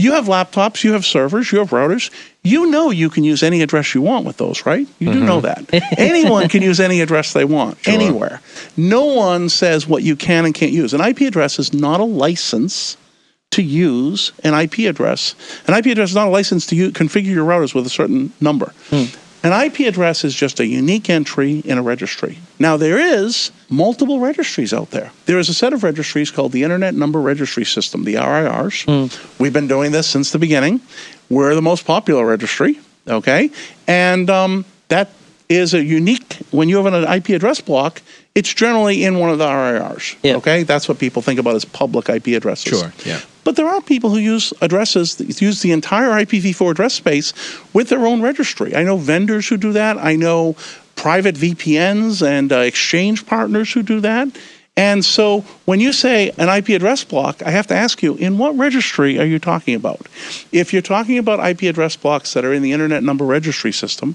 You 0.00 0.12
have 0.12 0.26
laptops, 0.26 0.84
you 0.84 0.92
have 0.92 1.04
servers, 1.04 1.50
you 1.50 1.58
have 1.58 1.70
routers. 1.70 2.12
You 2.44 2.70
know 2.70 2.90
you 2.90 3.10
can 3.10 3.24
use 3.24 3.42
any 3.42 3.62
address 3.62 3.94
you 3.94 4.00
want 4.00 4.24
with 4.24 4.36
those, 4.36 4.64
right? 4.64 4.86
You 5.00 5.12
do 5.12 5.24
know 5.24 5.40
mm-hmm. 5.40 5.76
that. 5.76 5.98
Anyone 5.98 6.48
can 6.48 6.62
use 6.62 6.78
any 6.78 7.00
address 7.00 7.32
they 7.32 7.44
want, 7.44 7.86
anywhere. 7.88 8.40
No 8.76 9.06
one 9.06 9.48
says 9.48 9.88
what 9.88 10.04
you 10.04 10.14
can 10.14 10.44
and 10.44 10.54
can't 10.54 10.70
use. 10.70 10.94
An 10.94 11.00
IP 11.00 11.22
address 11.22 11.58
is 11.58 11.74
not 11.74 11.98
a 11.98 12.04
license 12.04 12.96
to 13.50 13.62
use 13.62 14.30
an 14.44 14.54
IP 14.54 14.80
address. 14.88 15.34
An 15.66 15.74
IP 15.74 15.86
address 15.86 16.10
is 16.10 16.14
not 16.14 16.28
a 16.28 16.30
license 16.30 16.66
to 16.66 16.76
u- 16.76 16.92
configure 16.92 17.34
your 17.34 17.46
routers 17.46 17.74
with 17.74 17.84
a 17.84 17.90
certain 17.90 18.32
number. 18.40 18.72
Hmm. 18.90 19.06
An 19.42 19.52
IP 19.52 19.80
address 19.80 20.24
is 20.24 20.34
just 20.34 20.58
a 20.58 20.66
unique 20.66 21.08
entry 21.08 21.60
in 21.60 21.78
a 21.78 21.82
registry. 21.82 22.38
Now, 22.58 22.76
there 22.76 22.98
is 22.98 23.52
multiple 23.70 24.18
registries 24.18 24.72
out 24.72 24.90
there. 24.90 25.12
There 25.26 25.38
is 25.38 25.48
a 25.48 25.54
set 25.54 25.72
of 25.72 25.84
registries 25.84 26.30
called 26.30 26.50
the 26.52 26.64
Internet 26.64 26.94
Number 26.94 27.20
Registry 27.20 27.64
System, 27.64 28.04
the 28.04 28.16
RIRs. 28.16 28.84
We've 29.38 29.52
been 29.52 29.68
doing 29.68 29.92
this 29.92 30.08
since 30.08 30.32
the 30.32 30.38
beginning. 30.40 30.80
We're 31.30 31.54
the 31.54 31.62
most 31.62 31.84
popular 31.84 32.26
registry, 32.26 32.80
okay? 33.06 33.50
And 33.86 34.28
um, 34.28 34.64
that 34.88 35.10
is 35.48 35.72
a 35.74 35.82
unique, 35.82 36.36
when 36.50 36.68
you 36.68 36.76
have 36.82 36.86
an 36.92 37.04
IP 37.04 37.30
address 37.30 37.60
block, 37.60 38.02
it's 38.34 38.52
generally 38.52 39.02
in 39.04 39.18
one 39.18 39.30
of 39.30 39.38
the 39.38 39.46
RIRs, 39.46 40.16
Yeah. 40.22 40.36
okay? 40.36 40.62
That's 40.62 40.88
what 40.88 40.98
people 40.98 41.22
think 41.22 41.40
about 41.40 41.54
as 41.56 41.64
public 41.64 42.08
IP 42.08 42.28
addresses. 42.28 42.78
Sure, 42.78 42.92
yeah. 43.04 43.20
But 43.44 43.56
there 43.56 43.66
are 43.66 43.80
people 43.80 44.10
who 44.10 44.18
use 44.18 44.52
addresses, 44.60 45.16
that 45.16 45.40
use 45.40 45.62
the 45.62 45.72
entire 45.72 46.10
IPv4 46.10 46.70
address 46.72 46.94
space 46.94 47.32
with 47.72 47.88
their 47.88 48.06
own 48.06 48.20
registry. 48.20 48.76
I 48.76 48.82
know 48.84 48.98
vendors 48.98 49.48
who 49.48 49.56
do 49.56 49.72
that. 49.72 49.96
I 49.96 50.16
know 50.16 50.54
private 50.96 51.34
VPNs 51.36 52.26
and 52.26 52.52
uh, 52.52 52.58
exchange 52.58 53.24
partners 53.26 53.72
who 53.72 53.82
do 53.82 54.00
that. 54.00 54.28
And 54.76 55.04
so 55.04 55.40
when 55.64 55.80
you 55.80 55.92
say 55.92 56.30
an 56.38 56.48
IP 56.48 56.68
address 56.68 57.02
block, 57.04 57.42
I 57.42 57.50
have 57.50 57.66
to 57.68 57.74
ask 57.74 58.02
you, 58.02 58.14
in 58.16 58.38
what 58.38 58.56
registry 58.56 59.18
are 59.18 59.24
you 59.24 59.38
talking 59.40 59.74
about? 59.74 60.06
If 60.52 60.72
you're 60.72 60.82
talking 60.82 61.18
about 61.18 61.40
IP 61.44 61.62
address 61.62 61.96
blocks 61.96 62.34
that 62.34 62.44
are 62.44 62.52
in 62.52 62.62
the 62.62 62.72
Internet 62.72 63.02
Number 63.02 63.24
Registry 63.24 63.72
System, 63.72 64.14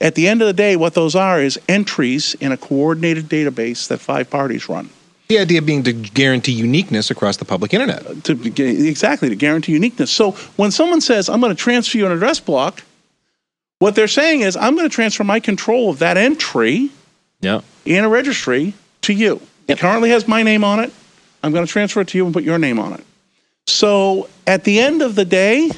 at 0.00 0.14
the 0.14 0.28
end 0.28 0.40
of 0.42 0.46
the 0.46 0.52
day, 0.52 0.76
what 0.76 0.94
those 0.94 1.14
are 1.16 1.40
is 1.40 1.58
entries 1.68 2.34
in 2.34 2.52
a 2.52 2.56
coordinated 2.56 3.28
database 3.28 3.88
that 3.88 3.98
five 3.98 4.30
parties 4.30 4.68
run. 4.68 4.90
The 5.28 5.38
idea 5.40 5.60
being 5.60 5.82
to 5.82 5.92
guarantee 5.92 6.52
uniqueness 6.52 7.10
across 7.10 7.36
the 7.36 7.44
public 7.44 7.74
internet. 7.74 8.24
to 8.24 8.32
exactly 8.88 9.28
to 9.28 9.36
guarantee 9.36 9.72
uniqueness. 9.72 10.10
So 10.10 10.32
when 10.56 10.70
someone 10.70 11.00
says 11.00 11.28
I'm 11.28 11.40
going 11.40 11.54
to 11.54 11.60
transfer 11.62 11.98
you 11.98 12.06
an 12.06 12.12
address 12.12 12.40
block, 12.40 12.82
what 13.78 13.94
they're 13.94 14.08
saying 14.08 14.40
is 14.40 14.56
I'm 14.56 14.74
going 14.74 14.88
to 14.88 14.94
transfer 14.94 15.24
my 15.24 15.38
control 15.40 15.90
of 15.90 15.98
that 15.98 16.16
entry 16.16 16.90
Yeah. 17.40 17.60
in 17.84 18.04
a 18.04 18.08
registry 18.08 18.72
to 19.02 19.12
you. 19.12 19.40
It 19.68 19.78
currently 19.78 20.10
has 20.10 20.26
my 20.26 20.42
name 20.42 20.64
on 20.64 20.80
it. 20.80 20.92
I'm 21.42 21.52
going 21.52 21.66
to 21.66 21.70
transfer 21.70 22.00
it 22.00 22.08
to 22.08 22.18
you 22.18 22.24
and 22.24 22.32
put 22.32 22.42
your 22.42 22.58
name 22.58 22.78
on 22.78 22.94
it. 22.94 23.04
So 23.66 24.28
at 24.46 24.64
the 24.64 24.80
end 24.80 25.02
of 25.02 25.14
the 25.14 25.26
day, 25.26 25.70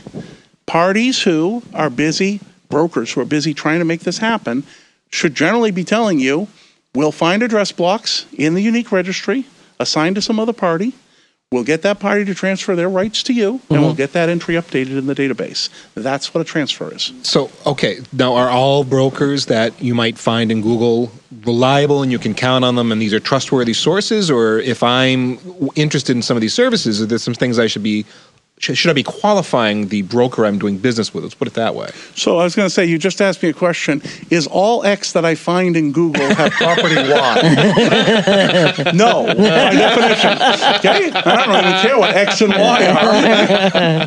parties 0.67 1.21
who 1.23 1.63
are 1.75 1.91
busy, 1.91 2.41
brokers 2.71 3.13
who 3.13 3.21
are 3.21 3.27
busy 3.27 3.53
trying 3.53 3.81
to 3.81 3.85
make 3.85 4.01
this 4.01 4.19
happen, 4.19 4.65
should 5.11 5.35
generally 5.35 5.71
be 5.71 5.85
telling 5.85 6.19
you, 6.21 6.49
we'll 6.95 7.13
find 7.13 7.43
address 7.43 7.73
blocks 7.73 8.27
in 8.33 8.55
the 8.55 8.63
unique 8.63 8.93
registry 8.93 9.45
assigned 9.79 10.15
to 10.15 10.23
some 10.23 10.39
other 10.39 10.53
party. 10.53 10.95
We'll 11.53 11.65
get 11.65 11.83
that 11.83 11.99
party 11.99 12.25
to 12.27 12.35
transfer 12.35 12.77
their 12.77 12.89
rights 12.89 13.25
to 13.25 13.33
you, 13.33 13.61
and 13.69 13.81
we'll 13.81 13.89
mm-hmm. 13.89 13.97
get 13.97 14.13
that 14.13 14.29
entry 14.29 14.55
updated 14.55 14.97
in 14.97 15.07
the 15.07 15.17
database. 15.17 15.69
That's 15.95 16.33
what 16.33 16.43
a 16.43 16.45
transfer 16.45 16.95
is. 16.95 17.13
So, 17.25 17.51
okay, 17.67 17.99
now 18.13 18.37
are 18.37 18.49
all 18.49 18.85
brokers 18.85 19.47
that 19.47 19.83
you 19.83 19.93
might 19.93 20.17
find 20.17 20.53
in 20.53 20.63
Google 20.63 21.11
reliable 21.45 22.03
and 22.03 22.13
you 22.13 22.21
can 22.21 22.35
count 22.35 22.65
on 22.65 22.77
them 22.77 22.93
and 22.93 23.03
these 23.03 23.13
are 23.13 23.19
trustworthy 23.19 23.75
sources? 23.75 24.31
Or 24.31 24.61
if 24.61 24.85
I'm 24.85 25.41
interested 25.75 26.15
in 26.15 26.23
some 26.23 26.37
of 26.37 26.41
these 26.41 26.55
services, 26.55 27.03
are 27.03 27.07
there 27.07 27.19
some 27.19 27.35
things 27.35 27.59
I 27.59 27.67
should 27.67 27.83
be, 27.83 28.05
should 28.61 28.91
I 28.91 28.93
be 28.93 29.03
qualifying 29.03 29.89
the 29.89 30.03
broker 30.03 30.45
I'm 30.45 30.59
doing 30.59 30.77
business 30.79 31.15
with? 31.15 31.25
Let's 31.25 31.35
put 31.35 31.49
it 31.49 31.55
that 31.55 31.75
way. 31.75 31.89
So 32.15 32.39
I 32.39 32.45
was 32.45 32.55
going 32.55 32.67
to 32.67 32.71
say, 32.71 32.85
you 32.85 32.99
just 32.99 33.21
asked 33.23 33.43
me 33.43 33.49
a 33.49 33.53
question. 33.55 34.03
Is 34.29 34.47
all 34.47 34.85
X 34.85 35.13
that 35.13 35.25
I 35.25 35.35
find 35.35 35.77
in 35.77 35.93
Google 35.93 36.23
have 36.35 36.53
property 36.53 36.95
Y? 36.97 37.03
no, 38.95 39.27
by 39.27 39.35
definition. 39.35 40.33
Okay? 40.77 41.11
I 41.13 41.47
don't 41.47 41.57
even 41.57 41.81
care 41.81 41.99
what 41.99 42.15
X 42.15 42.41
and 42.43 42.53
Y 42.53 42.87
are. 42.87 43.91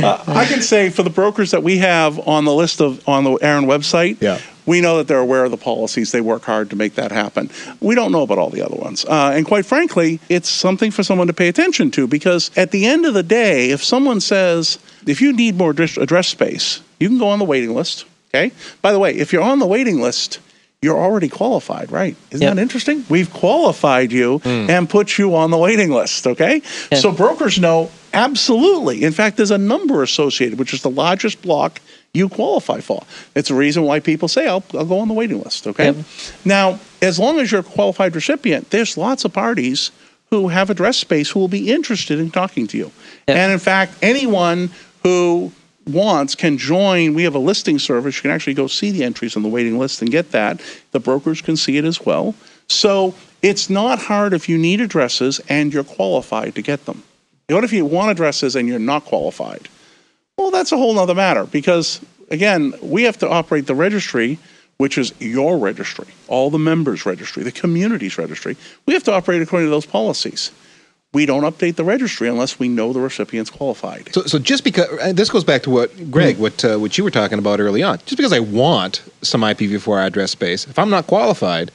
Uh, 0.00 0.22
I 0.26 0.44
can 0.46 0.62
say 0.62 0.88
for 0.88 1.02
the 1.02 1.10
brokers 1.10 1.50
that 1.50 1.62
we 1.62 1.78
have 1.78 2.26
on 2.26 2.44
the 2.44 2.54
list 2.54 2.80
of 2.80 3.06
on 3.08 3.24
the 3.24 3.32
ARIN 3.42 3.64
website, 3.66 4.20
Yeah. 4.20 4.40
We 4.70 4.80
know 4.80 4.98
that 4.98 5.08
they're 5.08 5.18
aware 5.18 5.44
of 5.44 5.50
the 5.50 5.56
policies. 5.56 6.12
They 6.12 6.20
work 6.20 6.44
hard 6.44 6.70
to 6.70 6.76
make 6.76 6.94
that 6.94 7.10
happen. 7.10 7.50
We 7.80 7.96
don't 7.96 8.12
know 8.12 8.22
about 8.22 8.38
all 8.38 8.50
the 8.50 8.64
other 8.64 8.76
ones. 8.76 9.04
Uh, 9.04 9.32
and 9.34 9.44
quite 9.44 9.66
frankly, 9.66 10.20
it's 10.28 10.48
something 10.48 10.92
for 10.92 11.02
someone 11.02 11.26
to 11.26 11.32
pay 11.32 11.48
attention 11.48 11.90
to 11.92 12.06
because 12.06 12.52
at 12.56 12.70
the 12.70 12.86
end 12.86 13.04
of 13.04 13.12
the 13.14 13.24
day, 13.24 13.70
if 13.70 13.82
someone 13.82 14.20
says, 14.20 14.78
if 15.08 15.20
you 15.20 15.32
need 15.32 15.56
more 15.56 15.72
address, 15.72 15.96
address 15.96 16.28
space, 16.28 16.82
you 17.00 17.08
can 17.08 17.18
go 17.18 17.26
on 17.28 17.40
the 17.40 17.44
waiting 17.44 17.74
list. 17.74 18.04
Okay. 18.32 18.52
By 18.80 18.92
the 18.92 19.00
way, 19.00 19.16
if 19.16 19.32
you're 19.32 19.42
on 19.42 19.58
the 19.58 19.66
waiting 19.66 20.00
list, 20.00 20.38
you're 20.82 20.96
already 20.96 21.28
qualified, 21.28 21.90
right? 21.90 22.14
Isn't 22.30 22.42
Yep. 22.42 22.54
that 22.54 22.62
interesting? 22.62 23.04
We've 23.08 23.30
qualified 23.32 24.12
you 24.12 24.40
and 24.44 24.88
put 24.88 25.18
you 25.18 25.34
on 25.34 25.50
the 25.50 25.58
waiting 25.58 25.90
list, 25.90 26.26
okay? 26.28 26.62
Yeah. 26.92 26.98
So 26.98 27.10
brokers 27.10 27.58
know 27.58 27.90
absolutely. 28.14 29.02
In 29.02 29.12
fact, 29.12 29.36
there's 29.36 29.50
a 29.50 29.58
number 29.58 30.02
associated, 30.02 30.58
which 30.60 30.72
is 30.72 30.82
the 30.82 30.90
largest 30.90 31.42
block 31.42 31.80
you 32.12 32.28
qualify 32.28 32.80
for. 32.80 33.04
It's 33.34 33.50
a 33.50 33.54
reason 33.54 33.84
why 33.84 34.00
people 34.00 34.28
say, 34.28 34.46
I'll, 34.46 34.64
I'll 34.74 34.84
go 34.84 34.98
on 34.98 35.08
the 35.08 35.14
waiting 35.14 35.40
list, 35.40 35.66
okay? 35.66 35.92
Yep. 35.92 36.06
Now, 36.44 36.80
as 37.00 37.18
long 37.18 37.38
as 37.38 37.52
you're 37.52 37.60
a 37.60 37.64
qualified 37.64 38.14
recipient, 38.14 38.70
there's 38.70 38.96
lots 38.96 39.24
of 39.24 39.32
parties 39.32 39.90
who 40.30 40.48
have 40.48 40.70
address 40.70 40.96
space 40.96 41.30
who 41.30 41.40
will 41.40 41.48
be 41.48 41.70
interested 41.70 42.18
in 42.18 42.30
talking 42.30 42.66
to 42.68 42.76
you. 42.76 42.92
Yep. 43.28 43.36
And 43.36 43.52
in 43.52 43.58
fact, 43.58 43.94
anyone 44.02 44.70
who 45.02 45.52
wants 45.86 46.34
can 46.34 46.58
join. 46.58 47.14
We 47.14 47.24
have 47.24 47.34
a 47.34 47.40
listing 47.40 47.78
service. 47.78 48.16
You 48.16 48.22
can 48.22 48.30
actually 48.30 48.54
go 48.54 48.66
see 48.66 48.90
the 48.90 49.04
entries 49.04 49.36
on 49.36 49.42
the 49.42 49.48
waiting 49.48 49.78
list 49.78 50.02
and 50.02 50.10
get 50.10 50.30
that. 50.32 50.60
The 50.92 51.00
brokers 51.00 51.40
can 51.40 51.56
see 51.56 51.76
it 51.76 51.84
as 51.84 52.04
well. 52.04 52.34
So 52.68 53.14
it's 53.42 53.70
not 53.70 53.98
hard 53.98 54.32
if 54.32 54.48
you 54.48 54.58
need 54.58 54.80
addresses 54.80 55.40
and 55.48 55.72
you're 55.72 55.84
qualified 55.84 56.54
to 56.54 56.62
get 56.62 56.86
them. 56.86 57.02
What 57.48 57.64
if 57.64 57.72
you 57.72 57.84
want 57.84 58.10
addresses 58.12 58.54
and 58.54 58.68
you're 58.68 58.78
not 58.78 59.04
qualified? 59.04 59.68
That's 60.60 60.72
a 60.72 60.76
whole 60.76 60.92
nother 60.92 61.14
matter 61.14 61.46
because, 61.46 62.02
again, 62.30 62.74
we 62.82 63.04
have 63.04 63.16
to 63.20 63.28
operate 63.30 63.66
the 63.66 63.74
registry, 63.74 64.38
which 64.76 64.98
is 64.98 65.14
your 65.18 65.56
registry, 65.56 66.04
all 66.28 66.50
the 66.50 66.58
members' 66.58 67.06
registry, 67.06 67.42
the 67.42 67.50
community's 67.50 68.18
registry. 68.18 68.58
We 68.84 68.92
have 68.92 69.02
to 69.04 69.12
operate 69.14 69.40
according 69.40 69.68
to 69.68 69.70
those 69.70 69.86
policies. 69.86 70.50
We 71.14 71.24
don't 71.24 71.44
update 71.44 71.76
the 71.76 71.84
registry 71.84 72.28
unless 72.28 72.58
we 72.58 72.68
know 72.68 72.92
the 72.92 73.00
recipient's 73.00 73.48
qualified. 73.48 74.12
So, 74.12 74.24
so 74.24 74.38
just 74.38 74.62
because 74.62 75.14
this 75.14 75.30
goes 75.30 75.44
back 75.44 75.62
to 75.62 75.70
what 75.70 76.10
Greg, 76.10 76.36
what 76.36 76.62
uh, 76.62 76.76
what 76.76 76.98
you 76.98 77.04
were 77.04 77.10
talking 77.10 77.38
about 77.38 77.58
early 77.58 77.82
on. 77.82 77.96
Just 78.00 78.18
because 78.18 78.34
I 78.34 78.40
want 78.40 79.02
some 79.22 79.40
IPv4 79.40 80.08
address 80.08 80.30
space, 80.30 80.66
if 80.66 80.78
I'm 80.78 80.90
not 80.90 81.06
qualified, 81.06 81.70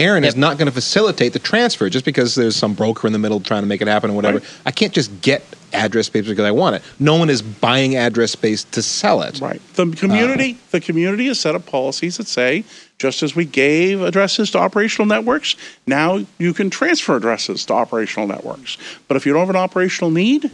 ARIN 0.00 0.24
is 0.24 0.36
not 0.36 0.58
going 0.58 0.66
to 0.66 0.72
facilitate 0.72 1.32
the 1.32 1.38
transfer. 1.38 1.88
Just 1.88 2.04
because 2.04 2.34
there's 2.34 2.56
some 2.56 2.74
broker 2.74 3.06
in 3.06 3.12
the 3.12 3.18
middle 3.18 3.40
trying 3.40 3.62
to 3.62 3.66
make 3.68 3.82
it 3.82 3.88
happen 3.88 4.10
or 4.10 4.14
whatever, 4.14 4.38
Right. 4.38 4.48
I 4.66 4.70
can't 4.70 4.92
just 4.92 5.20
get 5.22 5.42
address 5.72 6.06
space 6.06 6.26
because 6.26 6.44
I 6.44 6.50
want 6.50 6.76
it. 6.76 6.82
No 6.98 7.16
one 7.16 7.30
is 7.30 7.42
buying 7.42 7.96
address 7.96 8.32
space 8.32 8.64
to 8.64 8.82
sell 8.82 9.22
it. 9.22 9.40
Right. 9.40 9.60
The 9.74 9.86
community, 9.92 10.58
the 10.70 10.80
community 10.80 11.26
has 11.26 11.38
set 11.38 11.54
up 11.54 11.66
policies 11.66 12.16
that 12.16 12.26
say, 12.26 12.64
just 12.98 13.22
as 13.22 13.34
we 13.36 13.44
gave 13.44 14.02
addresses 14.02 14.50
to 14.52 14.58
operational 14.58 15.06
networks, 15.06 15.56
now 15.86 16.24
you 16.38 16.52
can 16.52 16.70
transfer 16.70 17.16
addresses 17.16 17.64
to 17.66 17.72
operational 17.74 18.26
networks. 18.26 18.76
But 19.08 19.16
if 19.16 19.24
you 19.26 19.32
don't 19.32 19.40
have 19.40 19.50
an 19.50 19.56
operational 19.56 20.10
need, 20.10 20.50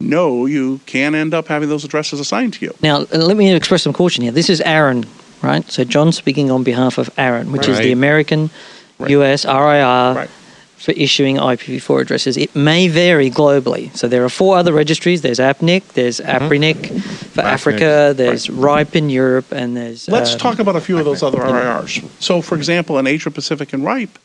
no, 0.00 0.46
you 0.46 0.80
can 0.86 1.14
end 1.14 1.34
up 1.34 1.46
having 1.48 1.68
those 1.68 1.84
addresses 1.84 2.18
assigned 2.20 2.54
to 2.54 2.64
you. 2.66 2.74
Now, 2.82 3.02
uh, 3.02 3.18
let 3.18 3.36
me 3.36 3.54
express 3.54 3.82
some 3.82 3.92
caution 3.92 4.22
here. 4.22 4.32
This 4.32 4.50
is 4.50 4.60
ARIN, 4.62 5.06
right? 5.40 5.68
So 5.70 5.84
John's 5.84 6.16
speaking 6.16 6.50
on 6.50 6.64
behalf 6.64 6.98
of 6.98 7.10
ARIN, 7.18 7.52
which 7.52 7.68
is 7.68 7.78
the 7.78 7.92
American 7.92 8.50
Right. 8.98 9.10
US 9.10 9.44
RIR 9.44 10.14
Right. 10.14 10.30
for 10.76 10.92
issuing 10.92 11.36
IPv4 11.36 12.02
addresses. 12.02 12.36
It 12.36 12.54
may 12.54 12.88
vary 12.88 13.30
globally. 13.30 13.94
So 13.96 14.06
there 14.06 14.24
are 14.24 14.28
four 14.28 14.56
other 14.56 14.72
registries. 14.72 15.22
There's 15.22 15.38
APNIC, 15.38 15.94
there's 15.94 16.20
mm-hmm. 16.20 16.44
AFRINIC 16.44 17.00
for 17.32 17.42
AFRINIC, 17.42 17.44
Africa, 17.44 18.14
there's 18.16 18.50
RIPE 18.50 18.96
in 18.96 19.10
Europe, 19.10 19.50
and 19.50 19.76
there's 19.76 20.08
Let's 20.08 20.34
um, 20.34 20.38
talk 20.38 20.58
about 20.58 20.76
a 20.76 20.80
few 20.80 20.98
of 20.98 21.04
those 21.04 21.22
other 21.22 21.38
mm-hmm. 21.38 21.54
RIRs. 21.54 22.22
So, 22.22 22.42
for 22.42 22.54
example, 22.54 22.98
in 22.98 23.06
Asia 23.06 23.30
Pacific 23.30 23.72
and 23.72 23.84
RIPE, 23.84 24.18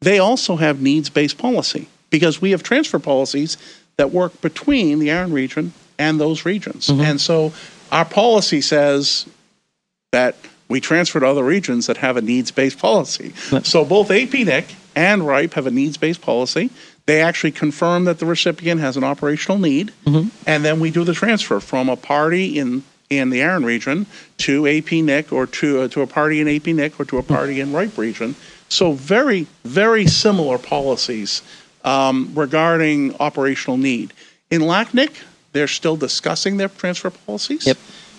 they 0.00 0.18
also 0.18 0.56
have 0.56 0.80
needs 0.82 1.08
based 1.08 1.38
policy 1.38 1.88
because 2.10 2.42
we 2.42 2.50
have 2.50 2.62
transfer 2.62 2.98
policies 2.98 3.56
that 3.96 4.10
work 4.10 4.40
between 4.40 4.98
the 4.98 5.10
ARIN 5.10 5.32
region 5.32 5.72
and 5.98 6.20
those 6.20 6.44
regions. 6.44 6.88
Mm-hmm. 6.88 7.00
And 7.00 7.20
so 7.20 7.52
our 7.90 8.04
policy 8.04 8.60
says 8.60 9.26
that 10.12 10.36
we 10.72 10.80
transfer 10.80 11.20
to 11.20 11.26
other 11.26 11.44
regions 11.44 11.86
that 11.86 11.98
have 11.98 12.16
a 12.16 12.22
needs 12.22 12.50
based 12.50 12.78
policy. 12.78 13.34
So 13.62 13.84
both 13.84 14.08
APNIC 14.08 14.74
and 14.96 15.26
RIPE 15.26 15.52
have 15.54 15.66
a 15.66 15.70
needs 15.70 15.98
based 15.98 16.22
policy. 16.22 16.70
They 17.04 17.20
actually 17.20 17.52
confirm 17.52 18.04
that 18.06 18.18
the 18.18 18.26
recipient 18.26 18.80
has 18.80 18.96
an 18.96 19.04
operational 19.04 19.58
need, 19.58 19.92
and 20.46 20.64
then 20.64 20.80
we 20.80 20.90
do 20.90 21.04
the 21.04 21.12
transfer 21.12 21.60
from 21.60 21.88
a 21.88 21.96
party 21.96 22.58
in 22.58 22.84
in 23.10 23.28
the 23.28 23.42
ARIN 23.42 23.66
region 23.66 24.06
to 24.38 24.62
APNIC 24.62 25.30
or 25.30 25.46
to 25.46 25.82
uh, 25.82 25.88
to 25.88 26.00
a 26.00 26.06
party 26.06 26.40
in 26.40 26.46
APNIC 26.46 26.98
or 26.98 27.04
to 27.04 27.18
a 27.18 27.22
party 27.22 27.60
in 27.60 27.72
RIPE 27.74 27.98
region. 27.98 28.34
So 28.70 28.92
very 28.92 29.46
very 29.64 30.06
similar 30.06 30.56
policies 30.56 31.42
um, 31.84 32.32
regarding 32.34 33.14
operational 33.20 33.76
need. 33.76 34.14
In 34.50 34.62
LACNIC, 34.62 35.12
they're 35.52 35.68
still 35.68 35.96
discussing 35.96 36.56
their 36.56 36.68
transfer 36.68 37.10
policies. 37.10 37.66
Yep. 37.66 37.78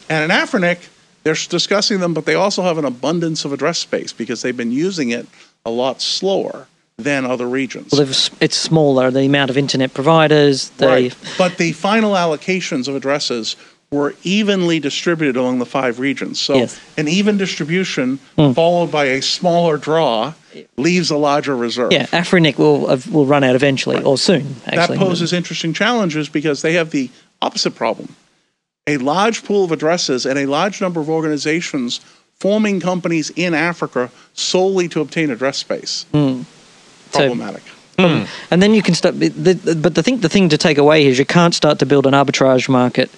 And 0.10 0.31
in 0.31 0.38
Afrinic, 0.38 0.89
they're 1.24 1.34
discussing 1.34 2.00
them, 2.00 2.13
but 2.13 2.25
they 2.25 2.36
also 2.36 2.62
have 2.63 2.77
an 2.77 2.86
abundance 2.86 3.46
of 3.46 3.53
address 3.53 3.80
space 3.80 4.13
because 4.13 4.42
they've 4.42 4.56
been 4.58 4.72
using 4.72 5.10
it 5.12 5.27
a 5.65 5.70
lot 5.72 6.01
slower 6.01 6.68
than 6.98 7.25
other 7.25 7.48
regions. 7.48 7.92
well, 7.92 8.01
it's 8.03 8.56
smaller, 8.56 9.10
the 9.10 9.22
amount 9.25 9.50
of 9.50 9.58
internet 9.58 9.94
providers, 9.94 10.70
they, 10.77 10.86
right. 10.88 11.15
But 11.38 11.58
the 11.58 11.72
final 11.72 12.13
allocations 12.13 12.88
of 12.88 12.96
addresses 12.96 13.56
were 13.89 14.15
evenly 14.24 14.80
distributed 14.80 15.38
among 15.38 15.60
the 15.60 15.65
five 15.65 16.00
regions. 16.00 16.39
So 16.39 16.56
Yes. 16.56 16.80
an 16.98 17.08
even 17.08 17.38
distribution 17.38 18.18
followed 18.53 18.92
by 18.92 19.06
a 19.06 19.22
smaller 19.22 19.77
draw 19.77 20.34
leaves 20.77 21.10
a 21.10 21.18
larger 21.18 21.56
reserve. 21.56 21.92
yeah, 21.92 22.06
AFRINIC 22.08 22.58
will, 22.60 22.89
uh, 22.89 22.98
will 23.12 23.25
run 23.25 23.44
out 23.44 23.56
eventually, 23.56 24.01
or 24.03 24.18
soon, 24.18 24.56
Actually. 24.68 24.98
that 24.98 25.03
poses 25.03 25.34
interesting 25.34 25.74
challenges 25.74 26.30
because 26.30 26.62
they 26.62 26.74
have 26.74 26.92
the 26.92 27.10
opposite 27.42 27.75
problem. 27.75 28.15
A 28.86 28.98
large 28.98 29.46
pool 29.46 29.63
of 29.63 29.72
addresses 29.72 30.25
and 30.25 30.38
a 30.38 30.46
large 30.46 30.82
number 30.82 31.00
of 31.00 31.10
organizations 31.10 32.02
forming 32.40 32.82
companies 32.82 33.30
in 33.38 33.54
Africa 33.54 34.12
solely 34.34 34.90
to 34.90 35.00
obtain 35.00 35.32
address 35.32 35.58
space. 35.58 36.06
Hmm. 36.12 36.42
So- 37.12 37.20
Problematic. 37.20 37.63
Hmm. 37.98 38.06
Hmm. 38.06 38.24
And 38.52 38.62
then 38.62 38.74
you 38.74 38.82
can 38.82 38.96
start. 38.96 39.20
The, 39.20 39.30
the, 39.30 39.75
but 39.75 39.94
the 39.94 40.02
thing, 40.04 40.18
the 40.20 40.28
thing 40.28 40.50
to 40.50 40.58
take 40.58 40.80
away 40.80 41.06
is 41.06 41.20
you 41.20 41.25
can't 41.25 41.54
start 41.54 41.78
to 41.80 41.86
build 41.86 42.08
an 42.08 42.13
arbitrage 42.13 42.68
market. 42.68 43.10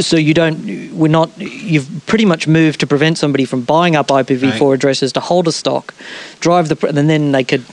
So 0.00 0.16
you 0.16 0.32
don't. 0.32 0.92
We're 0.92 1.08
not. 1.10 1.36
You've 1.38 1.90
pretty 2.06 2.24
much 2.24 2.46
moved 2.46 2.78
to 2.80 2.86
prevent 2.86 3.18
somebody 3.18 3.44
from 3.44 3.62
buying 3.62 3.96
up 3.96 4.06
IPv4 4.06 4.60
Right. 4.60 4.74
addresses 4.74 5.12
to 5.14 5.20
hold 5.20 5.48
a 5.48 5.52
stock, 5.52 5.92
drive 6.38 6.68
the, 6.68 6.86
and 6.86 7.10
then 7.10 7.32
they 7.32 7.42
could 7.42 7.64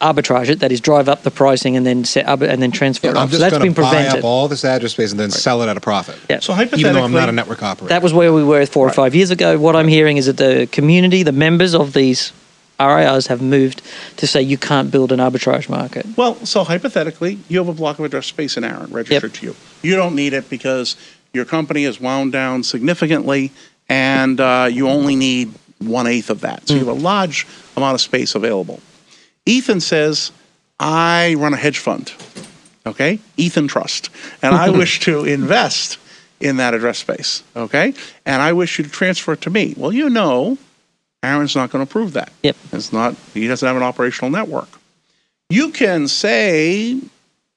arbitrage 0.00 0.48
it. 0.48 0.60
That 0.60 0.72
is, 0.72 0.80
drive 0.80 1.08
up 1.08 1.22
the 1.22 1.30
pricing 1.30 1.76
and 1.76 1.84
then 1.86 2.04
set 2.04 2.26
up 2.26 2.40
and 2.40 2.60
then 2.62 2.70
transfer 2.70 3.08
it 3.08 3.10
I'm 3.10 3.16
off. 3.18 3.28
So 3.30 3.38
just 3.38 3.40
that's 3.40 3.52
going 3.52 3.62
been 3.62 3.74
to 3.74 3.82
buy 3.82 3.90
prevented. 3.90 4.18
up 4.20 4.24
all 4.24 4.48
this 4.48 4.64
address 4.64 4.92
space 4.92 5.10
and 5.10 5.20
then 5.20 5.30
sell 5.30 5.62
it 5.62 5.68
at 5.68 5.76
a 5.76 5.80
profit. 5.80 6.18
Yeah. 6.28 6.40
So 6.40 6.52
hypothetically, 6.52 6.80
Even 6.90 6.94
though 6.94 7.04
I'm 7.04 7.12
not 7.12 7.28
a 7.28 7.32
network 7.32 7.62
operator. 7.62 7.88
That 7.88 8.02
was 8.02 8.12
where 8.12 8.32
we 8.32 8.42
were 8.42 8.64
four 8.66 8.86
or 8.86 8.92
five 8.92 9.14
years 9.14 9.30
ago. 9.30 9.58
What 9.58 9.76
I'm 9.76 9.88
hearing 9.88 10.16
is 10.16 10.26
that 10.26 10.36
the 10.36 10.68
community, 10.72 11.22
the 11.22 11.32
members 11.32 11.74
of 11.74 11.92
these 11.92 12.32
RIRs, 12.78 13.26
have 13.28 13.42
moved 13.42 13.82
to 14.16 14.26
say 14.26 14.40
you 14.40 14.56
can't 14.56 14.90
build 14.90 15.12
an 15.12 15.18
arbitrage 15.20 15.68
market. 15.68 16.06
well, 16.16 16.34
so 16.46 16.64
hypothetically, 16.64 17.38
you 17.48 17.58
have 17.58 17.68
a 17.68 17.74
block 17.74 17.98
of 17.98 18.04
address 18.06 18.26
space 18.26 18.56
in 18.56 18.64
ARIN 18.64 18.90
registered 18.90 19.34
to 19.34 19.46
you. 19.46 19.56
You 19.82 19.96
don't 19.96 20.14
need 20.14 20.32
it 20.32 20.48
because 20.48 20.96
your 21.32 21.44
company 21.44 21.84
has 21.84 22.00
wound 22.00 22.32
down 22.32 22.62
significantly 22.62 23.52
and 23.88 24.40
uh, 24.40 24.68
you 24.70 24.88
only 24.88 25.14
need 25.16 25.52
one 25.78 26.06
eighth 26.06 26.30
of 26.30 26.40
that. 26.40 26.66
So 26.68 26.74
you 26.74 26.80
have 26.80 26.88
a 26.88 26.92
large 26.92 27.46
amount 27.76 27.94
of 27.94 28.00
space 28.00 28.34
available. 28.34 28.80
Ethan 29.50 29.80
says, 29.80 30.30
I 30.78 31.34
run 31.34 31.52
a 31.52 31.56
hedge 31.56 31.78
fund, 31.78 32.12
okay? 32.86 33.18
Ethan 33.36 33.66
Trust. 33.66 34.10
And 34.42 34.54
I 34.54 34.70
wish 34.80 35.00
to 35.00 35.24
invest 35.24 35.98
in 36.38 36.58
that 36.58 36.72
address 36.72 36.98
space, 36.98 37.42
okay? 37.56 37.92
And 38.24 38.40
I 38.40 38.52
wish 38.52 38.78
you 38.78 38.84
to 38.84 38.90
transfer 38.90 39.32
it 39.32 39.40
to 39.42 39.50
me. 39.50 39.74
Well, 39.76 39.92
you 39.92 40.08
know, 40.08 40.56
ARIN's 41.22 41.56
not 41.56 41.70
going 41.70 41.84
to 41.84 41.90
approve 41.90 42.12
that. 42.12 42.32
Yep. 42.44 42.56
It's 42.72 42.92
not, 42.92 43.16
he 43.34 43.48
doesn't 43.48 43.66
have 43.66 43.76
an 43.76 43.82
operational 43.82 44.30
network. 44.30 44.68
You 45.50 45.70
can 45.70 46.06
say, 46.06 47.00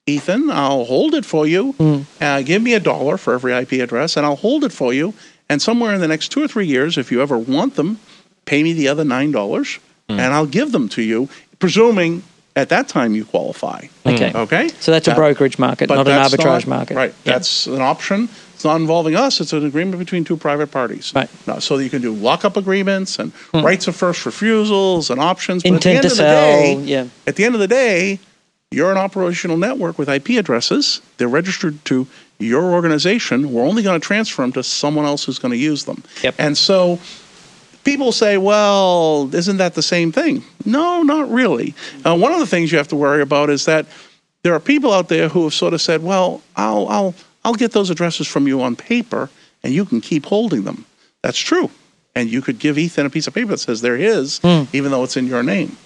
Ethan, 0.07 0.49
I'll 0.49 0.85
hold 0.85 1.13
it 1.13 1.25
for 1.25 1.45
you. 1.45 1.75
Uh, 2.19 2.41
give 2.41 2.63
me 2.63 2.73
a 2.73 2.79
dollar 2.79 3.17
for 3.17 3.35
every 3.35 3.53
IP 3.53 3.73
address, 3.73 4.17
and 4.17 4.25
I'll 4.25 4.35
hold 4.35 4.63
it 4.63 4.73
for 4.73 4.93
you. 4.93 5.13
And 5.47 5.61
somewhere 5.61 5.93
in 5.93 6.01
the 6.01 6.07
next 6.07 6.29
two 6.29 6.43
or 6.43 6.47
three 6.47 6.65
years, 6.65 6.97
if 6.97 7.11
you 7.11 7.21
ever 7.21 7.37
want 7.37 7.75
them, 7.75 7.99
pay 8.45 8.63
me 8.63 8.73
the 8.73 8.87
other 8.87 9.05
nine 9.05 9.31
dollars, 9.31 9.77
and 10.09 10.33
I'll 10.33 10.45
give 10.45 10.71
them 10.73 10.89
to 10.89 11.01
you, 11.01 11.29
presuming 11.63 12.21
at 12.57 12.67
that 12.67 12.89
time 12.89 13.15
you 13.15 13.23
qualify. 13.23 13.79
Okay. 14.05 14.33
Okay. 14.35 14.67
So 14.81 14.91
that's 14.91 15.07
a 15.07 15.11
That- 15.11 15.15
brokerage 15.15 15.57
market, 15.57 15.87
but 15.87 15.95
not 15.95 16.07
an 16.09 16.13
that's 16.13 16.35
arbitrage 16.35 16.67
market. 16.67 16.97
Right. 16.97 17.13
Yeah. 17.23 17.33
That's 17.33 17.67
an 17.67 17.81
option. 17.81 18.27
It's 18.53 18.65
not 18.65 18.75
involving 18.81 19.15
us. 19.15 19.39
It's 19.39 19.53
an 19.53 19.65
agreement 19.65 19.97
between 19.97 20.25
two 20.25 20.35
private 20.35 20.71
parties. 20.71 21.13
Right. 21.15 21.29
Hmm. 21.29 21.51
No, 21.51 21.59
so 21.59 21.77
you 21.77 21.89
can 21.89 22.01
do 22.01 22.11
lockup 22.13 22.57
agreements 22.57 23.17
and 23.17 23.31
rights 23.53 23.87
of 23.87 23.95
first 23.95 24.25
refusals 24.25 25.09
and 25.09 25.21
options. 25.21 25.63
But 25.63 25.73
at 25.75 25.81
the 25.81 25.89
Intent 25.91 25.95
end 25.95 26.01
to 26.03 26.07
of 26.07 26.11
the 26.11 26.15
sell, 26.17 26.61
day, 26.61 26.75
yeah. 26.83 27.05
At 27.27 27.37
the 27.37 27.45
end 27.45 27.55
of 27.55 27.61
the 27.61 27.67
day, 27.69 28.19
you're 28.71 28.91
an 28.91 28.97
operational 28.97 29.55
network 29.55 29.97
with 29.97 30.09
IP 30.09 30.31
addresses. 30.31 30.99
They're 31.17 31.29
registered 31.29 31.83
to 31.85 32.07
your 32.39 32.73
organization. 32.73 33.53
We're 33.53 33.63
only 33.65 33.83
going 33.83 34.01
to 34.01 34.05
transfer 34.05 34.41
them 34.41 34.51
to 34.51 34.63
someone 34.63 35.05
else 35.05 35.23
who's 35.23 35.39
going 35.39 35.53
to 35.53 35.57
use 35.57 35.85
them. 35.85 36.03
Yep. 36.23 36.35
And 36.39 36.57
so 36.57 36.99
people 37.83 38.11
say, 38.11 38.37
well, 38.37 39.29
isn't 39.33 39.57
that 39.57 39.73
the 39.75 39.81
same 39.81 40.11
thing? 40.11 40.43
No, 40.65 41.01
not 41.01 41.29
really. 41.29 41.73
Uh, 42.05 42.15
one 42.17 42.31
of 42.31 42.39
the 42.39 42.45
things 42.47 42.71
you 42.71 42.77
have 42.77 42.87
to 42.89 42.95
worry 42.95 43.21
about 43.21 43.49
is 43.49 43.65
that 43.65 43.85
there 44.43 44.53
are 44.53 44.59
people 44.59 44.91
out 44.93 45.09
there 45.09 45.29
who 45.29 45.43
have 45.43 45.53
sort 45.53 45.73
of 45.73 45.81
said, 45.81 46.03
well, 46.03 46.41
I'll, 46.55 46.87
I'll, 46.87 47.15
I'll 47.45 47.53
get 47.55 47.71
those 47.71 47.89
addresses 47.89 48.27
from 48.27 48.47
you 48.47 48.61
on 48.61 48.75
paper 48.75 49.29
and 49.63 49.73
you 49.73 49.85
can 49.85 50.01
keep 50.01 50.25
holding 50.25 50.63
them. 50.63 50.85
That's 51.21 51.39
true. 51.39 51.69
And 52.15 52.29
you 52.29 52.41
could 52.41 52.59
give 52.59 52.77
Ethan 52.77 53.05
a 53.05 53.09
piece 53.09 53.27
of 53.27 53.33
paper 53.33 53.49
that 53.51 53.59
says 53.59 53.81
they're 53.81 53.97
his, 53.97 54.39
even 54.43 54.91
though 54.91 55.03
it's 55.03 55.17
in 55.17 55.25
your 55.27 55.41
name. 55.43 55.77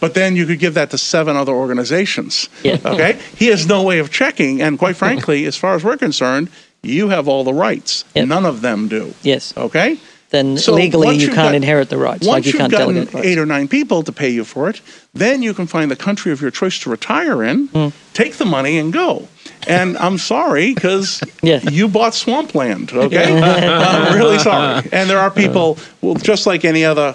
But 0.00 0.14
then 0.14 0.34
you 0.36 0.46
could 0.46 0.58
give 0.58 0.74
that 0.74 0.90
to 0.90 0.98
seven 0.98 1.36
other 1.36 1.52
organizations. 1.52 2.48
Yeah. 2.62 2.78
Okay? 2.84 3.18
He 3.36 3.46
has 3.46 3.66
no 3.66 3.82
way 3.82 3.98
of 4.00 4.10
checking. 4.10 4.60
And 4.60 4.78
quite 4.78 4.96
frankly, 4.96 5.46
as 5.46 5.56
far 5.56 5.74
as 5.76 5.84
we're 5.84 5.96
concerned, 5.96 6.50
you 6.82 7.08
have 7.08 7.28
all 7.28 7.44
the 7.44 7.54
rights. 7.54 8.04
Yep. 8.14 8.28
None 8.28 8.44
of 8.44 8.60
them 8.62 8.88
do. 8.88 9.14
Yes. 9.22 9.56
Okay? 9.56 9.98
Then 10.34 10.58
So 10.58 10.72
legally 10.74 11.14
you 11.16 11.28
can't 11.28 11.36
got- 11.36 11.54
inherit 11.54 11.90
the 11.90 11.96
rights. 11.96 12.26
Once 12.26 12.34
Like 12.38 12.44
you 12.46 12.52
you've 12.52 12.58
can't 12.62 12.72
gotten 12.72 12.94
delegate 12.94 13.14
rights. 13.14 13.26
eight 13.26 13.38
or 13.38 13.46
nine 13.46 13.68
people 13.68 14.02
to 14.02 14.10
pay 14.10 14.30
you 14.30 14.42
for 14.44 14.68
it, 14.68 14.80
then 15.14 15.42
you 15.42 15.54
can 15.54 15.68
find 15.68 15.88
the 15.90 15.96
country 15.96 16.32
of 16.32 16.40
your 16.40 16.50
choice 16.50 16.76
to 16.80 16.90
retire 16.90 17.44
in, 17.44 17.68
Hmm. 17.68 17.88
take 18.14 18.34
the 18.38 18.44
money, 18.44 18.76
and 18.78 18.92
go. 18.92 19.28
And 19.68 19.96
I'm 19.98 20.18
sorry 20.18 20.74
because 20.74 21.20
Yeah. 21.42 21.60
you 21.70 21.86
bought 21.88 22.14
swampland. 22.14 22.90
Okay, 23.04 23.32
I'm 23.40 24.14
really 24.14 24.38
sorry. 24.40 24.82
And 24.92 25.08
there 25.08 25.20
are 25.20 25.30
people, 25.30 25.78
well, 26.02 26.16
just 26.16 26.46
like 26.48 26.64
any 26.64 26.84
other 26.84 27.14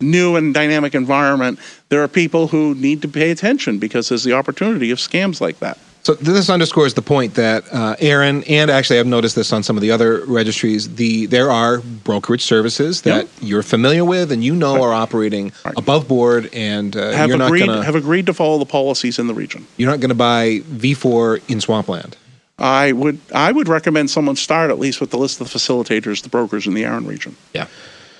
new 0.00 0.36
and 0.36 0.54
dynamic 0.54 0.94
environment, 0.94 1.58
there 1.88 2.02
are 2.04 2.08
people 2.08 2.46
who 2.48 2.74
need 2.76 3.02
to 3.02 3.08
pay 3.08 3.30
attention 3.32 3.78
because 3.78 4.08
there's 4.10 4.22
the 4.24 4.32
opportunity 4.32 4.92
of 4.92 4.98
scams 4.98 5.40
like 5.40 5.58
that. 5.58 5.76
So 6.02 6.14
this 6.14 6.48
underscores 6.48 6.94
the 6.94 7.02
point 7.02 7.34
that 7.34 7.64
uh, 7.72 7.94
ARIN 8.00 8.42
and 8.44 8.70
actually 8.70 8.98
I've 8.98 9.06
noticed 9.06 9.36
this 9.36 9.52
on 9.52 9.62
some 9.62 9.76
of 9.76 9.82
the 9.82 9.90
other 9.90 10.24
registries. 10.24 10.94
The 10.94 11.26
there 11.26 11.50
are 11.50 11.80
brokerage 11.80 12.42
services 12.42 13.02
that 13.02 13.16
Yep. 13.24 13.28
you're 13.42 13.62
familiar 13.62 14.04
with 14.04 14.32
and 14.32 14.42
you 14.42 14.54
know 14.54 14.82
are 14.82 14.94
operating 14.94 15.52
Right. 15.64 15.74
above 15.76 16.08
board, 16.08 16.48
and 16.54 16.96
uh, 16.96 17.10
Have 17.12 17.28
you're 17.28 17.36
not 17.36 17.48
agreed 17.48 17.66
gonna 17.66 17.84
have 17.84 17.96
agreed 17.96 18.26
to 18.26 18.32
follow 18.34 18.58
the 18.58 18.64
policies 18.64 19.18
in 19.18 19.26
the 19.26 19.34
region. 19.34 19.66
you're 19.76 19.90
not 19.90 20.00
gonna 20.00 20.14
buy 20.14 20.62
V4 20.72 21.40
in 21.48 21.60
swampland. 21.60 22.16
I 22.58 22.92
would 22.92 23.18
I 23.34 23.52
would 23.52 23.68
recommend 23.68 24.08
someone 24.10 24.36
start 24.36 24.70
at 24.70 24.78
least 24.78 25.00
with 25.02 25.10
the 25.10 25.18
list 25.18 25.40
of 25.40 25.50
the 25.52 25.58
facilitators, 25.58 26.22
the 26.22 26.28
brokers 26.30 26.66
in 26.66 26.72
the 26.74 26.84
ARIN 26.86 27.06
region. 27.06 27.36
Yeah. 27.52 27.66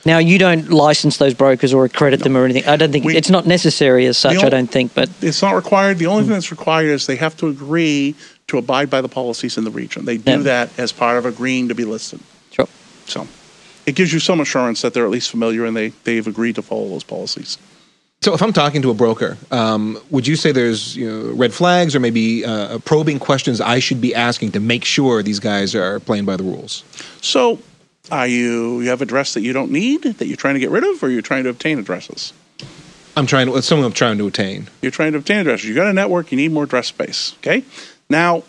Now 0.04 0.19
you 0.19 0.38
don't 0.38 0.71
license 0.71 1.19
those 1.19 1.35
brokers 1.35 1.75
or 1.75 1.85
accredit 1.85 2.21
them 2.21 2.37
or 2.37 2.45
anything. 2.45 2.66
I 2.66 2.76
don't 2.76 2.90
think 2.92 3.04
We- 3.04 3.16
it's 3.16 3.30
not 3.30 3.47
necessary 3.47 4.07
as 4.07 4.16
such. 4.16 4.40
The 4.40 4.47
I 4.47 4.49
don't 4.49 4.71
think, 4.71 4.95
but 4.95 5.09
It's 5.21 5.42
not 5.42 5.54
required. 5.54 5.99
The 5.99 6.07
only 6.07 6.23
thing 6.25 6.33
that's 6.33 6.50
required 6.50 6.88
is 6.90 7.07
they 7.07 7.16
have 7.16 7.37
to 7.38 7.49
agree 7.49 8.14
to 8.49 8.59
abide 8.59 8.88
by 8.90 9.00
the 9.00 9.09
policies 9.09 9.57
in 9.59 9.64
the 9.64 9.71
region. 9.71 10.04
They 10.07 10.16
do 10.16 10.33
Yeah. 10.33 10.37
that 10.38 10.71
as 10.78 10.90
part 10.92 11.19
of 11.19 11.26
agreeing 11.26 11.69
to 11.69 11.75
be 11.75 11.85
listed. 11.85 12.21
sure. 12.50 12.66
So 13.07 13.26
it 13.87 13.95
gives 13.95 14.12
you 14.12 14.21
some 14.21 14.40
assurance 14.40 14.80
that 14.83 14.95
they're 14.95 15.04
at 15.04 15.11
least 15.11 15.30
familiar 15.30 15.64
and 15.66 15.76
they, 15.76 15.92
they've 16.04 16.26
agreed 16.26 16.54
to 16.57 16.62
follow 16.62 16.88
those 16.88 17.04
policies. 17.04 17.59
So 18.23 18.35
if 18.35 18.42
I'm 18.42 18.52
talking 18.52 18.83
to 18.83 18.90
a 18.90 18.95
broker, 18.95 19.38
um, 19.50 19.99
would 20.11 20.26
you 20.26 20.37
say 20.37 20.52
there's 20.52 20.95
you 20.95 21.11
know, 21.11 21.33
red 21.35 21.54
flags 21.54 21.95
or 21.97 22.00
maybe 22.00 22.45
uh, 22.45 22.78
probing 22.80 23.19
questions 23.19 23.61
I 23.62 23.78
should 23.78 24.00
be 24.00 24.14
asking 24.14 24.52
to 24.52 24.61
make 24.61 24.85
sure 24.85 25.23
these 25.23 25.40
guys 25.40 25.75
are 25.75 26.00
playing 26.00 26.26
by 26.26 26.37
the 26.37 26.42
rules? 26.45 26.85
So 27.23 27.59
are 28.11 28.26
you 28.26 28.80
you 28.80 28.88
have 28.90 29.02
a 29.02 29.07
dress 29.07 29.35
that 29.35 29.42
you 29.42 29.52
don't 29.52 29.71
need 29.71 30.02
that 30.02 30.26
you're 30.26 30.37
trying 30.37 30.54
to 30.54 30.61
get 30.61 30.71
rid 30.71 30.85
of, 30.85 31.02
or 31.02 31.11
you're 31.11 31.23
trying 31.23 31.45
to 31.45 31.50
obtain 31.50 31.78
addresses? 31.78 32.33
I'm 33.16 33.26
trying 33.26 33.47
to. 33.47 33.57
It's 33.57 33.66
something 33.66 33.85
I'm 33.85 33.92
trying 33.92 34.19
to 34.19 34.26
attain. 34.26 34.69
You're 34.83 34.92
trying 34.92 35.12
to 35.12 35.19
obtain 35.19 35.38
addresses. 35.40 35.69
You 35.69 35.75
got 35.75 35.88
a 35.88 35.92
network. 35.92 36.30
You 36.33 36.37
need 36.37 36.52
more 36.52 36.64
address 36.64 36.87
space. 36.88 37.35
Okay. 37.38 37.64
Now, 38.09 38.45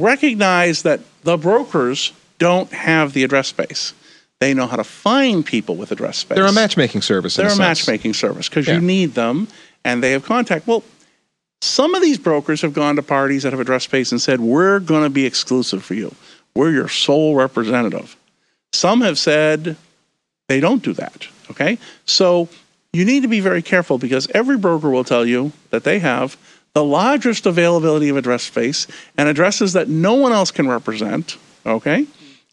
recognize 0.00 0.82
that 0.82 1.00
the 1.22 1.36
brokers 1.36 2.12
don't 2.38 2.70
have 2.72 3.12
the 3.12 3.24
address 3.24 3.48
space. 3.48 3.94
They 4.40 4.54
know 4.54 4.66
how 4.66 4.76
to 4.76 4.84
find 4.84 5.46
people 5.46 5.76
with 5.76 5.92
address 5.92 6.18
space. 6.18 6.36
They're 6.36 6.46
a 6.46 6.52
matchmaking 6.52 7.02
service. 7.02 7.36
They're 7.36 7.46
a 7.46 7.50
sense. 7.50 7.58
matchmaking 7.60 8.14
service 8.14 8.48
because 8.48 8.66
Yeah. 8.66 8.74
you 8.74 8.80
need 8.80 9.14
them, 9.14 9.48
and 9.84 10.02
they 10.02 10.12
have 10.12 10.24
contact. 10.24 10.66
Well, 10.66 10.82
some 11.60 11.94
of 11.94 12.02
these 12.02 12.18
brokers 12.18 12.60
have 12.62 12.72
gone 12.72 12.96
to 12.96 13.02
parties 13.02 13.44
that 13.44 13.52
have 13.52 13.60
address 13.60 13.84
space 13.84 14.10
and 14.10 14.20
said, 14.20 14.40
"We're 14.40 14.80
going 14.80 15.04
to 15.04 15.10
be 15.10 15.26
exclusive 15.26 15.84
for 15.84 15.94
you. 15.94 16.14
We're 16.54 16.72
your 16.72 16.88
sole 16.88 17.36
representative." 17.36 18.16
Some 18.72 19.02
have 19.02 19.18
said 19.18 19.76
they 20.48 20.60
don't 20.60 20.82
do 20.82 20.92
that. 20.94 21.28
Okay, 21.50 21.78
so 22.06 22.48
you 22.92 23.04
need 23.04 23.22
to 23.22 23.28
be 23.28 23.40
very 23.40 23.62
careful 23.62 23.98
because 23.98 24.28
every 24.34 24.56
broker 24.56 24.90
will 24.90 25.04
tell 25.04 25.26
you 25.26 25.52
that 25.70 25.84
they 25.84 25.98
have 25.98 26.36
the 26.74 26.84
largest 26.84 27.44
availability 27.44 28.08
of 28.08 28.16
address 28.16 28.44
space 28.44 28.86
and 29.18 29.28
addresses 29.28 29.74
that 29.74 29.88
no 29.88 30.14
one 30.14 30.32
else 30.32 30.50
can 30.50 30.66
represent. 30.68 31.36
Okay, 31.66 32.06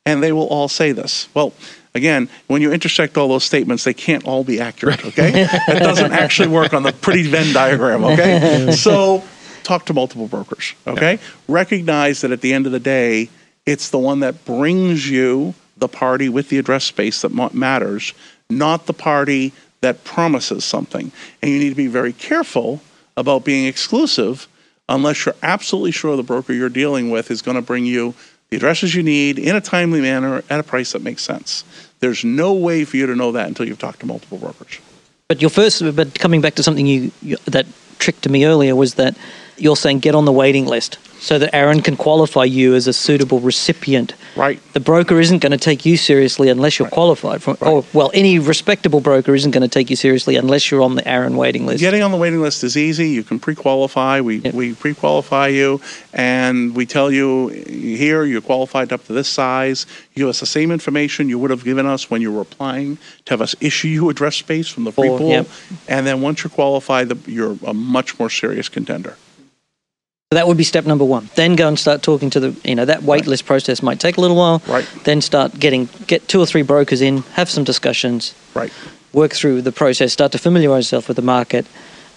and 0.05 0.21
they 0.21 0.31
will 0.31 0.47
all 0.47 0.67
say 0.67 0.91
this. 0.91 1.29
Well, 1.33 1.53
again, 1.95 2.29
when 2.47 2.61
you 2.61 2.71
intersect 2.73 3.17
all 3.17 3.29
those 3.29 3.45
statements, 3.45 3.85
they 3.85 3.93
can't 3.93 4.25
all 4.25 4.43
be 4.43 4.59
accurate. 4.59 5.05
Okay, 5.05 5.47
it 5.67 5.79
doesn't 5.79 6.11
actually 6.11 6.49
work 6.49 6.73
on 6.73 6.83
the 6.83 6.91
pretty 6.91 7.23
Venn 7.23 7.53
diagram. 7.53 8.03
Okay, 8.03 8.71
so 8.75 9.23
talk 9.63 9.85
to 9.85 9.93
multiple 9.93 10.27
brokers. 10.27 10.73
Okay, 10.85 11.19
recognize 11.47 12.21
that 12.21 12.31
at 12.31 12.41
the 12.41 12.53
end 12.53 12.65
of 12.65 12.73
the 12.73 12.79
day, 12.79 13.29
it's 13.65 13.89
the 13.89 13.99
one 13.99 14.19
that 14.19 14.43
brings 14.45 15.09
you 15.09 15.53
the 15.79 15.87
party 15.87 16.29
with 16.29 16.49
the 16.49 16.57
address 16.57 16.85
space 16.85 17.21
that 17.21 17.53
matters, 17.53 18.13
not 18.49 18.85
the 18.85 18.93
party 18.93 19.53
that 19.81 20.03
promises 20.03 20.65
something. 20.65 21.11
And 21.41 21.51
you 21.51 21.59
need 21.59 21.69
to 21.69 21.75
be 21.75 21.87
very 21.87 22.13
careful 22.13 22.81
about 23.15 23.45
being 23.45 23.65
exclusive 23.65 24.47
unless 24.87 25.25
you're 25.25 25.35
absolutely 25.43 25.91
sure 25.91 26.15
the 26.15 26.23
broker 26.23 26.53
you're 26.53 26.69
dealing 26.69 27.11
with 27.11 27.31
is 27.31 27.41
going 27.41 27.55
to 27.55 27.61
bring 27.61 27.85
you 27.85 28.13
the 28.49 28.57
addresses 28.57 28.95
you 28.95 29.03
need 29.03 29.37
in 29.37 29.55
a 29.55 29.61
timely 29.61 30.01
manner 30.01 30.43
at 30.49 30.59
a 30.59 30.63
price 30.63 30.93
that 30.93 31.03
makes 31.03 31.23
sense. 31.23 31.63
There's 31.99 32.23
no 32.23 32.53
way 32.53 32.85
for 32.85 32.97
you 32.97 33.05
to 33.05 33.15
know 33.15 33.31
that 33.33 33.47
until 33.47 33.67
you've 33.67 33.79
talked 33.79 33.99
to 33.99 34.05
multiple 34.05 34.37
brokers. 34.37 34.79
But 35.27 35.41
your 35.41 35.51
first, 35.51 35.83
but 35.95 36.17
coming 36.17 36.41
back 36.41 36.55
to 36.55 36.63
something 36.63 36.87
you, 36.87 37.11
you 37.21 37.37
that 37.45 37.67
tricked 37.99 38.23
to 38.23 38.29
me 38.29 38.45
earlier 38.45 38.75
was 38.75 38.95
that 38.95 39.15
you're 39.61 39.75
saying 39.75 39.99
get 39.99 40.15
on 40.15 40.25
the 40.25 40.31
waiting 40.31 40.65
list 40.65 40.97
so 41.21 41.37
that 41.37 41.53
ARIN 41.53 41.81
can 41.81 41.97
qualify 41.97 42.45
you 42.45 42.75
as 42.75 42.87
a 42.87 42.93
suitable 42.93 43.41
recipient. 43.41 44.13
Right. 44.37 44.61
The 44.71 44.79
broker 44.79 45.19
isn't 45.19 45.39
going 45.39 45.51
to 45.51 45.57
take 45.57 45.85
you 45.85 45.97
seriously 45.97 46.47
unless 46.47 46.79
you're 46.79 46.87
qualified. 46.87 47.43
From, 47.43 47.57
Or 47.59 47.83
well, 47.91 48.09
any 48.13 48.39
respectable 48.39 49.01
broker 49.01 49.35
isn't 49.35 49.51
going 49.51 49.61
to 49.63 49.67
take 49.67 49.89
you 49.89 49.97
seriously 49.97 50.37
unless 50.37 50.71
you're 50.71 50.81
on 50.81 50.95
the 50.95 51.05
ARIN 51.05 51.35
waiting 51.35 51.65
list. 51.65 51.81
Getting 51.81 52.03
on 52.03 52.11
the 52.11 52.17
waiting 52.17 52.41
list 52.41 52.63
is 52.63 52.77
easy. 52.77 53.09
You 53.09 53.23
can 53.23 53.37
pre-qualify. 53.37 54.21
We 54.21 54.37
Yep. 54.37 54.53
we 54.53 54.73
pre-qualify 54.73 55.47
you, 55.49 55.81
and 56.13 56.73
we 56.73 56.85
tell 56.85 57.11
you 57.11 57.49
here 57.49 58.23
you're 58.23 58.39
qualified 58.39 58.93
up 58.93 59.03
to 59.07 59.13
this 59.13 59.27
size. 59.27 59.85
You 60.15 60.21
give 60.23 60.29
us 60.29 60.39
the 60.39 60.45
same 60.45 60.71
information 60.71 61.27
you 61.27 61.37
would 61.37 61.51
have 61.51 61.65
given 61.65 61.85
us 61.85 62.09
when 62.09 62.21
you 62.21 62.31
were 62.31 62.41
applying 62.41 62.97
to 63.25 63.33
have 63.33 63.41
us 63.41 63.55
issue 63.59 63.89
you 63.89 64.09
address 64.09 64.37
space 64.37 64.69
from 64.69 64.85
the 64.85 64.93
free 64.93 65.09
Or- 65.09 65.17
pool. 65.17 65.29
yep. 65.31 65.49
And 65.89 66.07
then 66.07 66.21
once 66.21 66.43
you're 66.43 66.49
qualified, 66.51 67.11
you're 67.27 67.57
a 67.65 67.73
much 67.73 68.17
more 68.19 68.29
serious 68.29 68.69
contender. 68.69 69.17
So 70.31 70.37
that 70.37 70.47
would 70.47 70.57
be 70.57 70.63
step 70.63 70.85
number 70.85 71.03
one. 71.05 71.27
Then 71.33 71.55
go 71.55 71.67
and 71.67 71.79
start 71.79 72.03
talking 72.03 72.29
to 72.29 72.39
the, 72.39 72.55
you 72.63 72.75
know, 72.75 72.85
that 72.85 73.01
wait 73.01 73.25
list 73.25 73.47
process 73.47 73.81
might 73.81 73.99
take 73.99 74.17
a 74.17 74.21
little 74.21 74.37
while. 74.37 74.61
Right. 74.67 74.87
Then 75.03 75.21
start 75.21 75.59
getting, 75.59 75.89
get 76.05 76.27
two 76.27 76.39
or 76.39 76.45
three 76.45 76.61
brokers 76.61 77.01
in, 77.01 77.23
have 77.33 77.49
some 77.49 77.63
discussions, 77.63 78.35
Right. 78.53 78.71
work 79.11 79.33
through 79.33 79.63
the 79.63 79.71
process, 79.71 80.13
start 80.13 80.31
to 80.33 80.37
familiarize 80.37 80.85
yourself 80.85 81.07
with 81.07 81.15
the 81.15 81.23
market, 81.23 81.65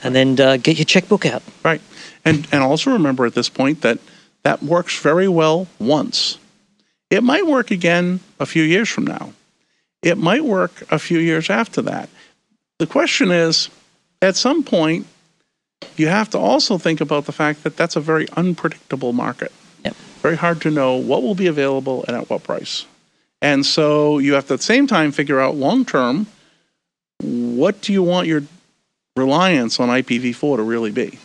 and 0.02 0.14
then 0.14 0.38
uh, 0.38 0.58
get 0.58 0.76
your 0.76 0.84
checkbook 0.84 1.24
out. 1.24 1.42
Right. 1.64 1.80
And 2.22 2.46
and 2.52 2.62
also 2.62 2.90
remember 2.90 3.24
at 3.24 3.32
this 3.32 3.48
point 3.48 3.80
that 3.80 3.98
that 4.42 4.62
works 4.62 4.98
very 4.98 5.26
well 5.26 5.66
once. 5.78 6.36
It 7.08 7.22
might 7.22 7.46
work 7.46 7.70
again 7.70 8.20
a 8.38 8.44
few 8.44 8.62
years 8.62 8.90
from 8.90 9.06
now. 9.06 9.32
It 10.02 10.18
might 10.18 10.44
work 10.44 10.82
a 10.90 10.98
few 10.98 11.18
years 11.18 11.48
after 11.48 11.80
that. 11.80 12.10
The 12.78 12.86
question 12.86 13.30
is 13.30 13.70
at 14.20 14.36
some 14.36 14.64
point 14.64 15.06
you 15.96 16.08
have 16.08 16.30
to 16.30 16.38
also 16.38 16.78
think 16.78 17.00
about 17.00 17.26
the 17.26 17.32
fact 17.32 17.62
that 17.64 17.76
that's 17.76 17.96
a 17.96 18.00
very 18.00 18.28
unpredictable 18.36 19.12
market. 19.12 19.52
Yep. 19.84 19.94
Very 20.20 20.36
hard 20.36 20.60
to 20.62 20.70
know 20.70 20.96
what 20.96 21.22
will 21.22 21.34
be 21.34 21.46
available 21.46 22.04
and 22.06 22.16
at 22.16 22.30
what 22.30 22.42
price. 22.42 22.86
And 23.40 23.66
so 23.66 24.18
you 24.18 24.34
have 24.34 24.46
to 24.46 24.54
at 24.54 24.60
the 24.60 24.64
same 24.64 24.86
time 24.86 25.12
figure 25.12 25.40
out 25.40 25.56
long 25.56 25.84
term 25.84 26.26
what 27.22 27.80
do 27.80 27.92
you 27.92 28.02
want 28.02 28.26
your 28.26 28.42
reliance 29.16 29.78
on 29.78 29.88
IPv4 29.88 30.56
to 30.56 30.62
really 30.62 30.90
be? 30.90 31.18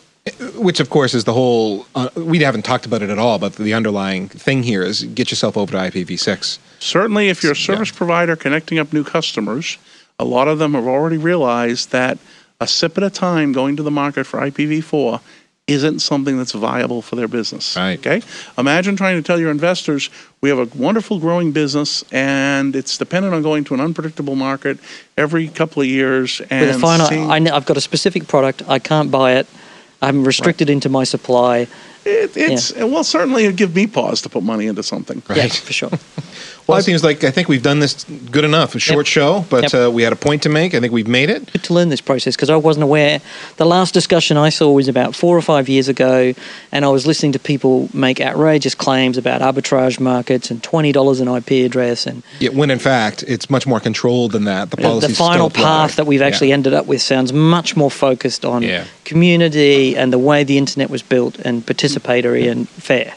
Which, 0.55 0.79
of 0.79 0.89
course, 0.89 1.13
is 1.13 1.23
the 1.23 1.33
whole. 1.33 1.85
Uh, 1.95 2.09
we 2.15 2.39
haven't 2.39 2.63
talked 2.63 2.85
about 2.85 3.01
it 3.01 3.09
at 3.09 3.17
all, 3.17 3.39
but 3.39 3.53
the 3.53 3.73
underlying 3.73 4.27
thing 4.27 4.61
here 4.61 4.83
is 4.83 5.03
get 5.03 5.31
yourself 5.31 5.55
over 5.55 5.71
to 5.71 5.77
IPv6. 5.77 6.59
Certainly, 6.79 7.29
if 7.29 7.41
you're 7.41 7.53
a 7.53 7.55
service 7.55 7.91
provider 7.91 8.35
connecting 8.35 8.77
up 8.77 8.91
new 8.91 9.05
customers, 9.05 9.77
a 10.19 10.25
lot 10.25 10.49
of 10.49 10.59
them 10.59 10.73
have 10.73 10.85
already 10.85 11.17
realized 11.17 11.91
that 11.91 12.17
a 12.59 12.67
sip 12.67 12.97
at 12.97 13.03
a 13.03 13.09
time 13.09 13.51
going 13.51 13.75
to 13.75 13.83
the 13.83 13.91
market 13.91 14.25
for 14.25 14.39
IPv4 14.39 15.21
isn't 15.67 15.99
something 15.99 16.37
that's 16.37 16.53
viable 16.53 17.01
for 17.01 17.17
their 17.17 17.27
business. 17.27 17.75
Right. 17.75 17.99
Okay. 17.99 18.21
Imagine 18.57 18.95
trying 18.95 19.17
to 19.17 19.21
tell 19.21 19.37
your 19.37 19.51
investors 19.51 20.09
we 20.39 20.49
have 20.49 20.59
a 20.59 20.77
wonderful 20.77 21.19
growing 21.19 21.51
business 21.51 22.03
and 22.11 22.73
it's 22.73 22.97
dependent 22.97 23.33
on 23.35 23.41
going 23.43 23.65
to 23.65 23.73
an 23.73 23.81
unpredictable 23.81 24.35
market 24.35 24.79
every 25.17 25.49
couple 25.49 25.81
of 25.81 25.87
years 25.87 26.41
and 26.49 26.67
With 26.67 26.77
a 26.77 26.79
finite, 26.79 27.09
seeing- 27.09 27.29
I, 27.29 27.39
have 27.53 27.65
got 27.65 27.75
a 27.75 27.81
specific 27.81 28.27
product, 28.27 28.63
I 28.67 28.79
can't 28.79 29.11
buy 29.11 29.33
it, 29.33 29.47
I'm 30.01 30.23
restricted 30.23 30.69
into 30.69 30.87
my 30.89 31.03
supply. 31.03 31.67
it, 32.05 32.37
it's 32.37 32.73
well 32.75 33.03
certainly 33.03 33.43
it'd 33.43 33.57
give 33.57 33.75
me 33.75 33.87
pause 33.87 34.21
to 34.21 34.29
put 34.29 34.43
money 34.43 34.67
into 34.67 34.83
something. 34.83 35.21
Yeah, 35.35 35.47
for 35.47 35.73
sure. 35.73 35.89
Well, 36.67 36.77
it 36.77 36.83
seems 36.83 37.01
like 37.01 37.23
I 37.23 37.31
think 37.31 37.47
we've 37.47 37.63
done 37.63 37.79
this 37.79 38.03
good 38.29 38.43
enough. 38.43 38.75
A 38.75 38.79
short 38.79 39.07
Yep. 39.07 39.11
show, 39.13 39.45
but 39.49 39.71
Yep. 39.71 39.87
uh, 39.87 39.91
we 39.91 40.03
had 40.03 40.11
a 40.11 40.17
point 40.17 40.41
to 40.43 40.49
make. 40.49 40.75
I 40.75 40.81
think 40.81 40.91
we've 40.91 41.07
made 41.07 41.29
it. 41.29 41.49
good 41.53 41.63
to 41.63 41.73
learn 41.73 41.87
this 41.87 42.01
process 42.01 42.35
because 42.35 42.49
I 42.49 42.57
wasn't 42.57 42.83
aware. 42.83 43.21
The 43.55 43.65
last 43.65 43.93
discussion 43.93 44.35
I 44.35 44.49
saw 44.49 44.69
was 44.71 44.89
about 44.89 45.15
four 45.15 45.37
or 45.37 45.41
five 45.41 45.69
years 45.69 45.87
ago, 45.87 46.33
and 46.73 46.83
I 46.83 46.89
was 46.89 47.07
listening 47.07 47.31
to 47.31 47.39
people 47.39 47.87
make 47.93 48.19
outrageous 48.19 48.75
claims 48.75 49.17
about 49.17 49.39
arbitrage 49.41 49.99
markets 49.99 50.51
and 50.51 50.61
twenty 50.61 50.91
dollars 50.91 51.21
an 51.21 51.29
IP 51.29 51.63
address 51.65 52.05
and 52.05 52.21
Yeah, 52.39 52.49
when 52.49 52.69
in 52.69 52.79
fact 52.79 53.23
it's 53.27 53.49
much 53.49 53.65
more 53.65 53.79
controlled 53.79 54.33
than 54.33 54.43
that. 54.43 54.69
The 54.69 54.75
the 54.75 54.81
policy. 54.83 55.13
final 55.13 55.49
path 55.49 55.95
that 55.95 56.05
we've 56.05 56.21
actually 56.21 56.51
ended 56.51 56.73
up 56.73 56.85
with 56.85 57.01
sounds 57.01 57.31
much 57.31 57.77
more 57.77 57.89
focused 57.89 58.43
on 58.43 58.61
Yeah. 58.63 58.83
community 59.05 59.95
and 59.95 60.11
the 60.11 60.19
way 60.19 60.43
the 60.43 60.57
internet 60.57 60.89
was 60.89 61.01
built 61.01 61.37
and 61.45 61.65
participatory 61.65 62.51
and 62.51 62.67
fair. 62.67 63.13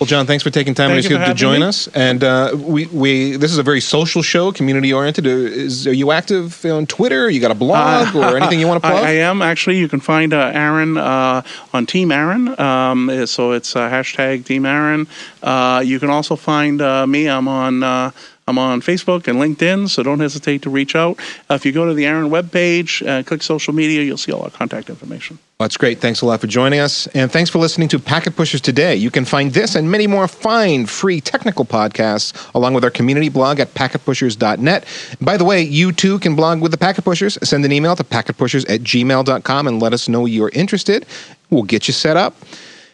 Well, 0.00 0.08
John, 0.08 0.26
thanks 0.26 0.42
for 0.42 0.50
taking 0.50 0.74
time 0.74 0.90
Thank 0.90 1.04
to, 1.04 1.10
you 1.10 1.18
for 1.18 1.26
to 1.26 1.34
join 1.34 1.60
me. 1.60 1.66
us. 1.66 1.86
And 1.88 2.24
uh, 2.24 2.56
we, 2.56 2.86
we 2.86 3.36
this 3.36 3.52
is 3.52 3.58
a 3.58 3.62
very 3.62 3.80
social 3.80 4.22
show, 4.22 4.50
community 4.50 4.92
oriented. 4.92 5.24
Is 5.24 5.86
are 5.86 5.92
you 5.92 6.10
active 6.10 6.64
on 6.64 6.86
Twitter? 6.86 7.30
You 7.30 7.40
got 7.40 7.52
a 7.52 7.54
blog 7.54 8.14
or 8.16 8.36
anything 8.36 8.58
you 8.58 8.66
want 8.66 8.82
to 8.82 8.88
I, 8.88 8.90
plug? 8.90 9.04
I 9.04 9.12
am 9.12 9.40
actually. 9.40 9.78
You 9.78 9.88
can 9.88 10.00
find 10.00 10.34
uh, 10.34 10.50
ARIN 10.52 10.96
uh, 10.96 11.42
on 11.72 11.86
Team 11.86 12.10
ARIN. 12.10 12.58
Um, 12.58 13.26
so 13.26 13.52
it's 13.52 13.76
uh, 13.76 13.88
hashtag 13.88 14.44
Team 14.44 14.66
ARIN. 14.66 15.06
Uh, 15.42 15.80
you 15.84 16.00
can 16.00 16.10
also 16.10 16.34
find 16.34 16.82
uh, 16.82 17.06
me. 17.06 17.28
I'm 17.28 17.46
on. 17.46 18.12
I'm 18.46 18.58
on 18.58 18.82
Facebook 18.82 19.26
and 19.26 19.38
LinkedIn, 19.38 19.88
so 19.88 20.02
don't 20.02 20.20
hesitate 20.20 20.62
to 20.62 20.70
reach 20.70 20.94
out. 20.94 21.18
Uh, 21.48 21.54
if 21.54 21.64
you 21.64 21.72
go 21.72 21.86
to 21.86 21.94
the 21.94 22.06
ARIN 22.06 22.28
webpage, 22.28 23.06
uh, 23.06 23.22
click 23.22 23.42
social 23.42 23.72
media, 23.72 24.02
you'll 24.02 24.18
see 24.18 24.32
all 24.32 24.42
our 24.42 24.50
contact 24.50 24.90
information. 24.90 25.38
That's 25.58 25.78
great. 25.78 25.98
Thanks 26.00 26.20
a 26.20 26.26
lot 26.26 26.40
for 26.40 26.46
joining 26.46 26.80
us. 26.80 27.06
And 27.08 27.32
thanks 27.32 27.48
for 27.48 27.58
listening 27.58 27.88
to 27.88 27.98
Packet 27.98 28.36
Pushers 28.36 28.60
today. 28.60 28.96
You 28.96 29.10
can 29.10 29.24
find 29.24 29.52
this 29.52 29.76
and 29.76 29.90
many 29.90 30.06
more 30.06 30.28
fine, 30.28 30.84
free 30.84 31.22
technical 31.22 31.64
podcasts 31.64 32.34
along 32.54 32.74
with 32.74 32.84
our 32.84 32.90
community 32.90 33.30
blog 33.30 33.60
at 33.60 33.72
packetpushers.net. 33.72 34.84
By 35.22 35.36
the 35.36 35.44
way, 35.44 35.62
you 35.62 35.92
too 35.92 36.18
can 36.18 36.36
blog 36.36 36.60
with 36.60 36.72
the 36.72 36.78
Packet 36.78 37.04
Pushers. 37.04 37.38
Send 37.42 37.64
an 37.64 37.72
email 37.72 37.96
to 37.96 38.04
packetpushers 38.04 38.68
at 38.68 38.80
gmail.com 38.80 39.66
and 39.68 39.80
let 39.80 39.94
us 39.94 40.08
know 40.08 40.26
you're 40.26 40.50
interested. 40.50 41.06
We'll 41.48 41.62
get 41.62 41.88
you 41.88 41.94
set 41.94 42.16
up. 42.16 42.36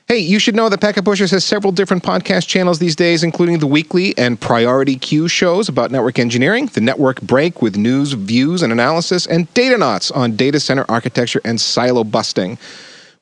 Hey, 0.08 0.18
you 0.18 0.40
should 0.40 0.56
know 0.56 0.68
that 0.68 0.80
Packet 0.80 1.04
Pushers 1.04 1.30
has 1.30 1.44
several 1.44 1.72
different 1.72 2.02
podcast 2.02 2.48
channels 2.48 2.80
these 2.80 2.96
days, 2.96 3.22
including 3.22 3.60
the 3.60 3.66
weekly 3.68 4.16
and 4.18 4.40
priority 4.40 4.96
Q 4.96 5.28
shows 5.28 5.68
about 5.68 5.92
network 5.92 6.18
engineering, 6.18 6.66
the 6.66 6.80
network 6.80 7.20
break 7.22 7.62
with 7.62 7.76
news, 7.76 8.14
views, 8.14 8.62
and 8.62 8.72
analysis, 8.72 9.24
and 9.26 9.52
Datanauts 9.54 10.14
on 10.14 10.34
data 10.34 10.58
center 10.58 10.84
architecture 10.88 11.40
and 11.44 11.60
silo 11.60 12.02
busting. 12.02 12.58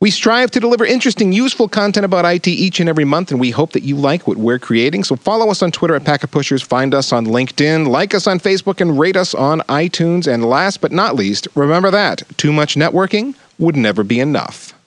We 0.00 0.12
strive 0.12 0.52
to 0.52 0.60
deliver 0.60 0.86
interesting, 0.86 1.32
useful 1.32 1.68
content 1.68 2.06
about 2.06 2.24
IT 2.24 2.46
each 2.46 2.78
and 2.78 2.88
every 2.88 3.04
month, 3.04 3.32
and 3.32 3.40
we 3.40 3.50
hope 3.50 3.72
that 3.72 3.82
you 3.82 3.96
like 3.96 4.28
what 4.28 4.36
we're 4.36 4.60
creating. 4.60 5.02
So 5.02 5.16
follow 5.16 5.50
us 5.50 5.60
on 5.60 5.72
Twitter 5.72 5.96
at 5.96 6.04
Packet 6.04 6.30
Pushers, 6.30 6.62
find 6.62 6.94
us 6.94 7.12
on 7.12 7.26
LinkedIn, 7.26 7.88
like 7.88 8.14
us 8.14 8.28
on 8.28 8.38
Facebook, 8.38 8.80
and 8.80 8.96
rate 8.96 9.16
us 9.16 9.34
on 9.34 9.60
iTunes. 9.62 10.32
And 10.32 10.44
last 10.44 10.80
but 10.80 10.92
not 10.92 11.16
least, 11.16 11.48
remember 11.56 11.90
that 11.90 12.22
too 12.38 12.52
much 12.52 12.76
networking 12.76 13.34
would 13.58 13.76
never 13.76 14.04
be 14.04 14.20
enough. 14.20 14.77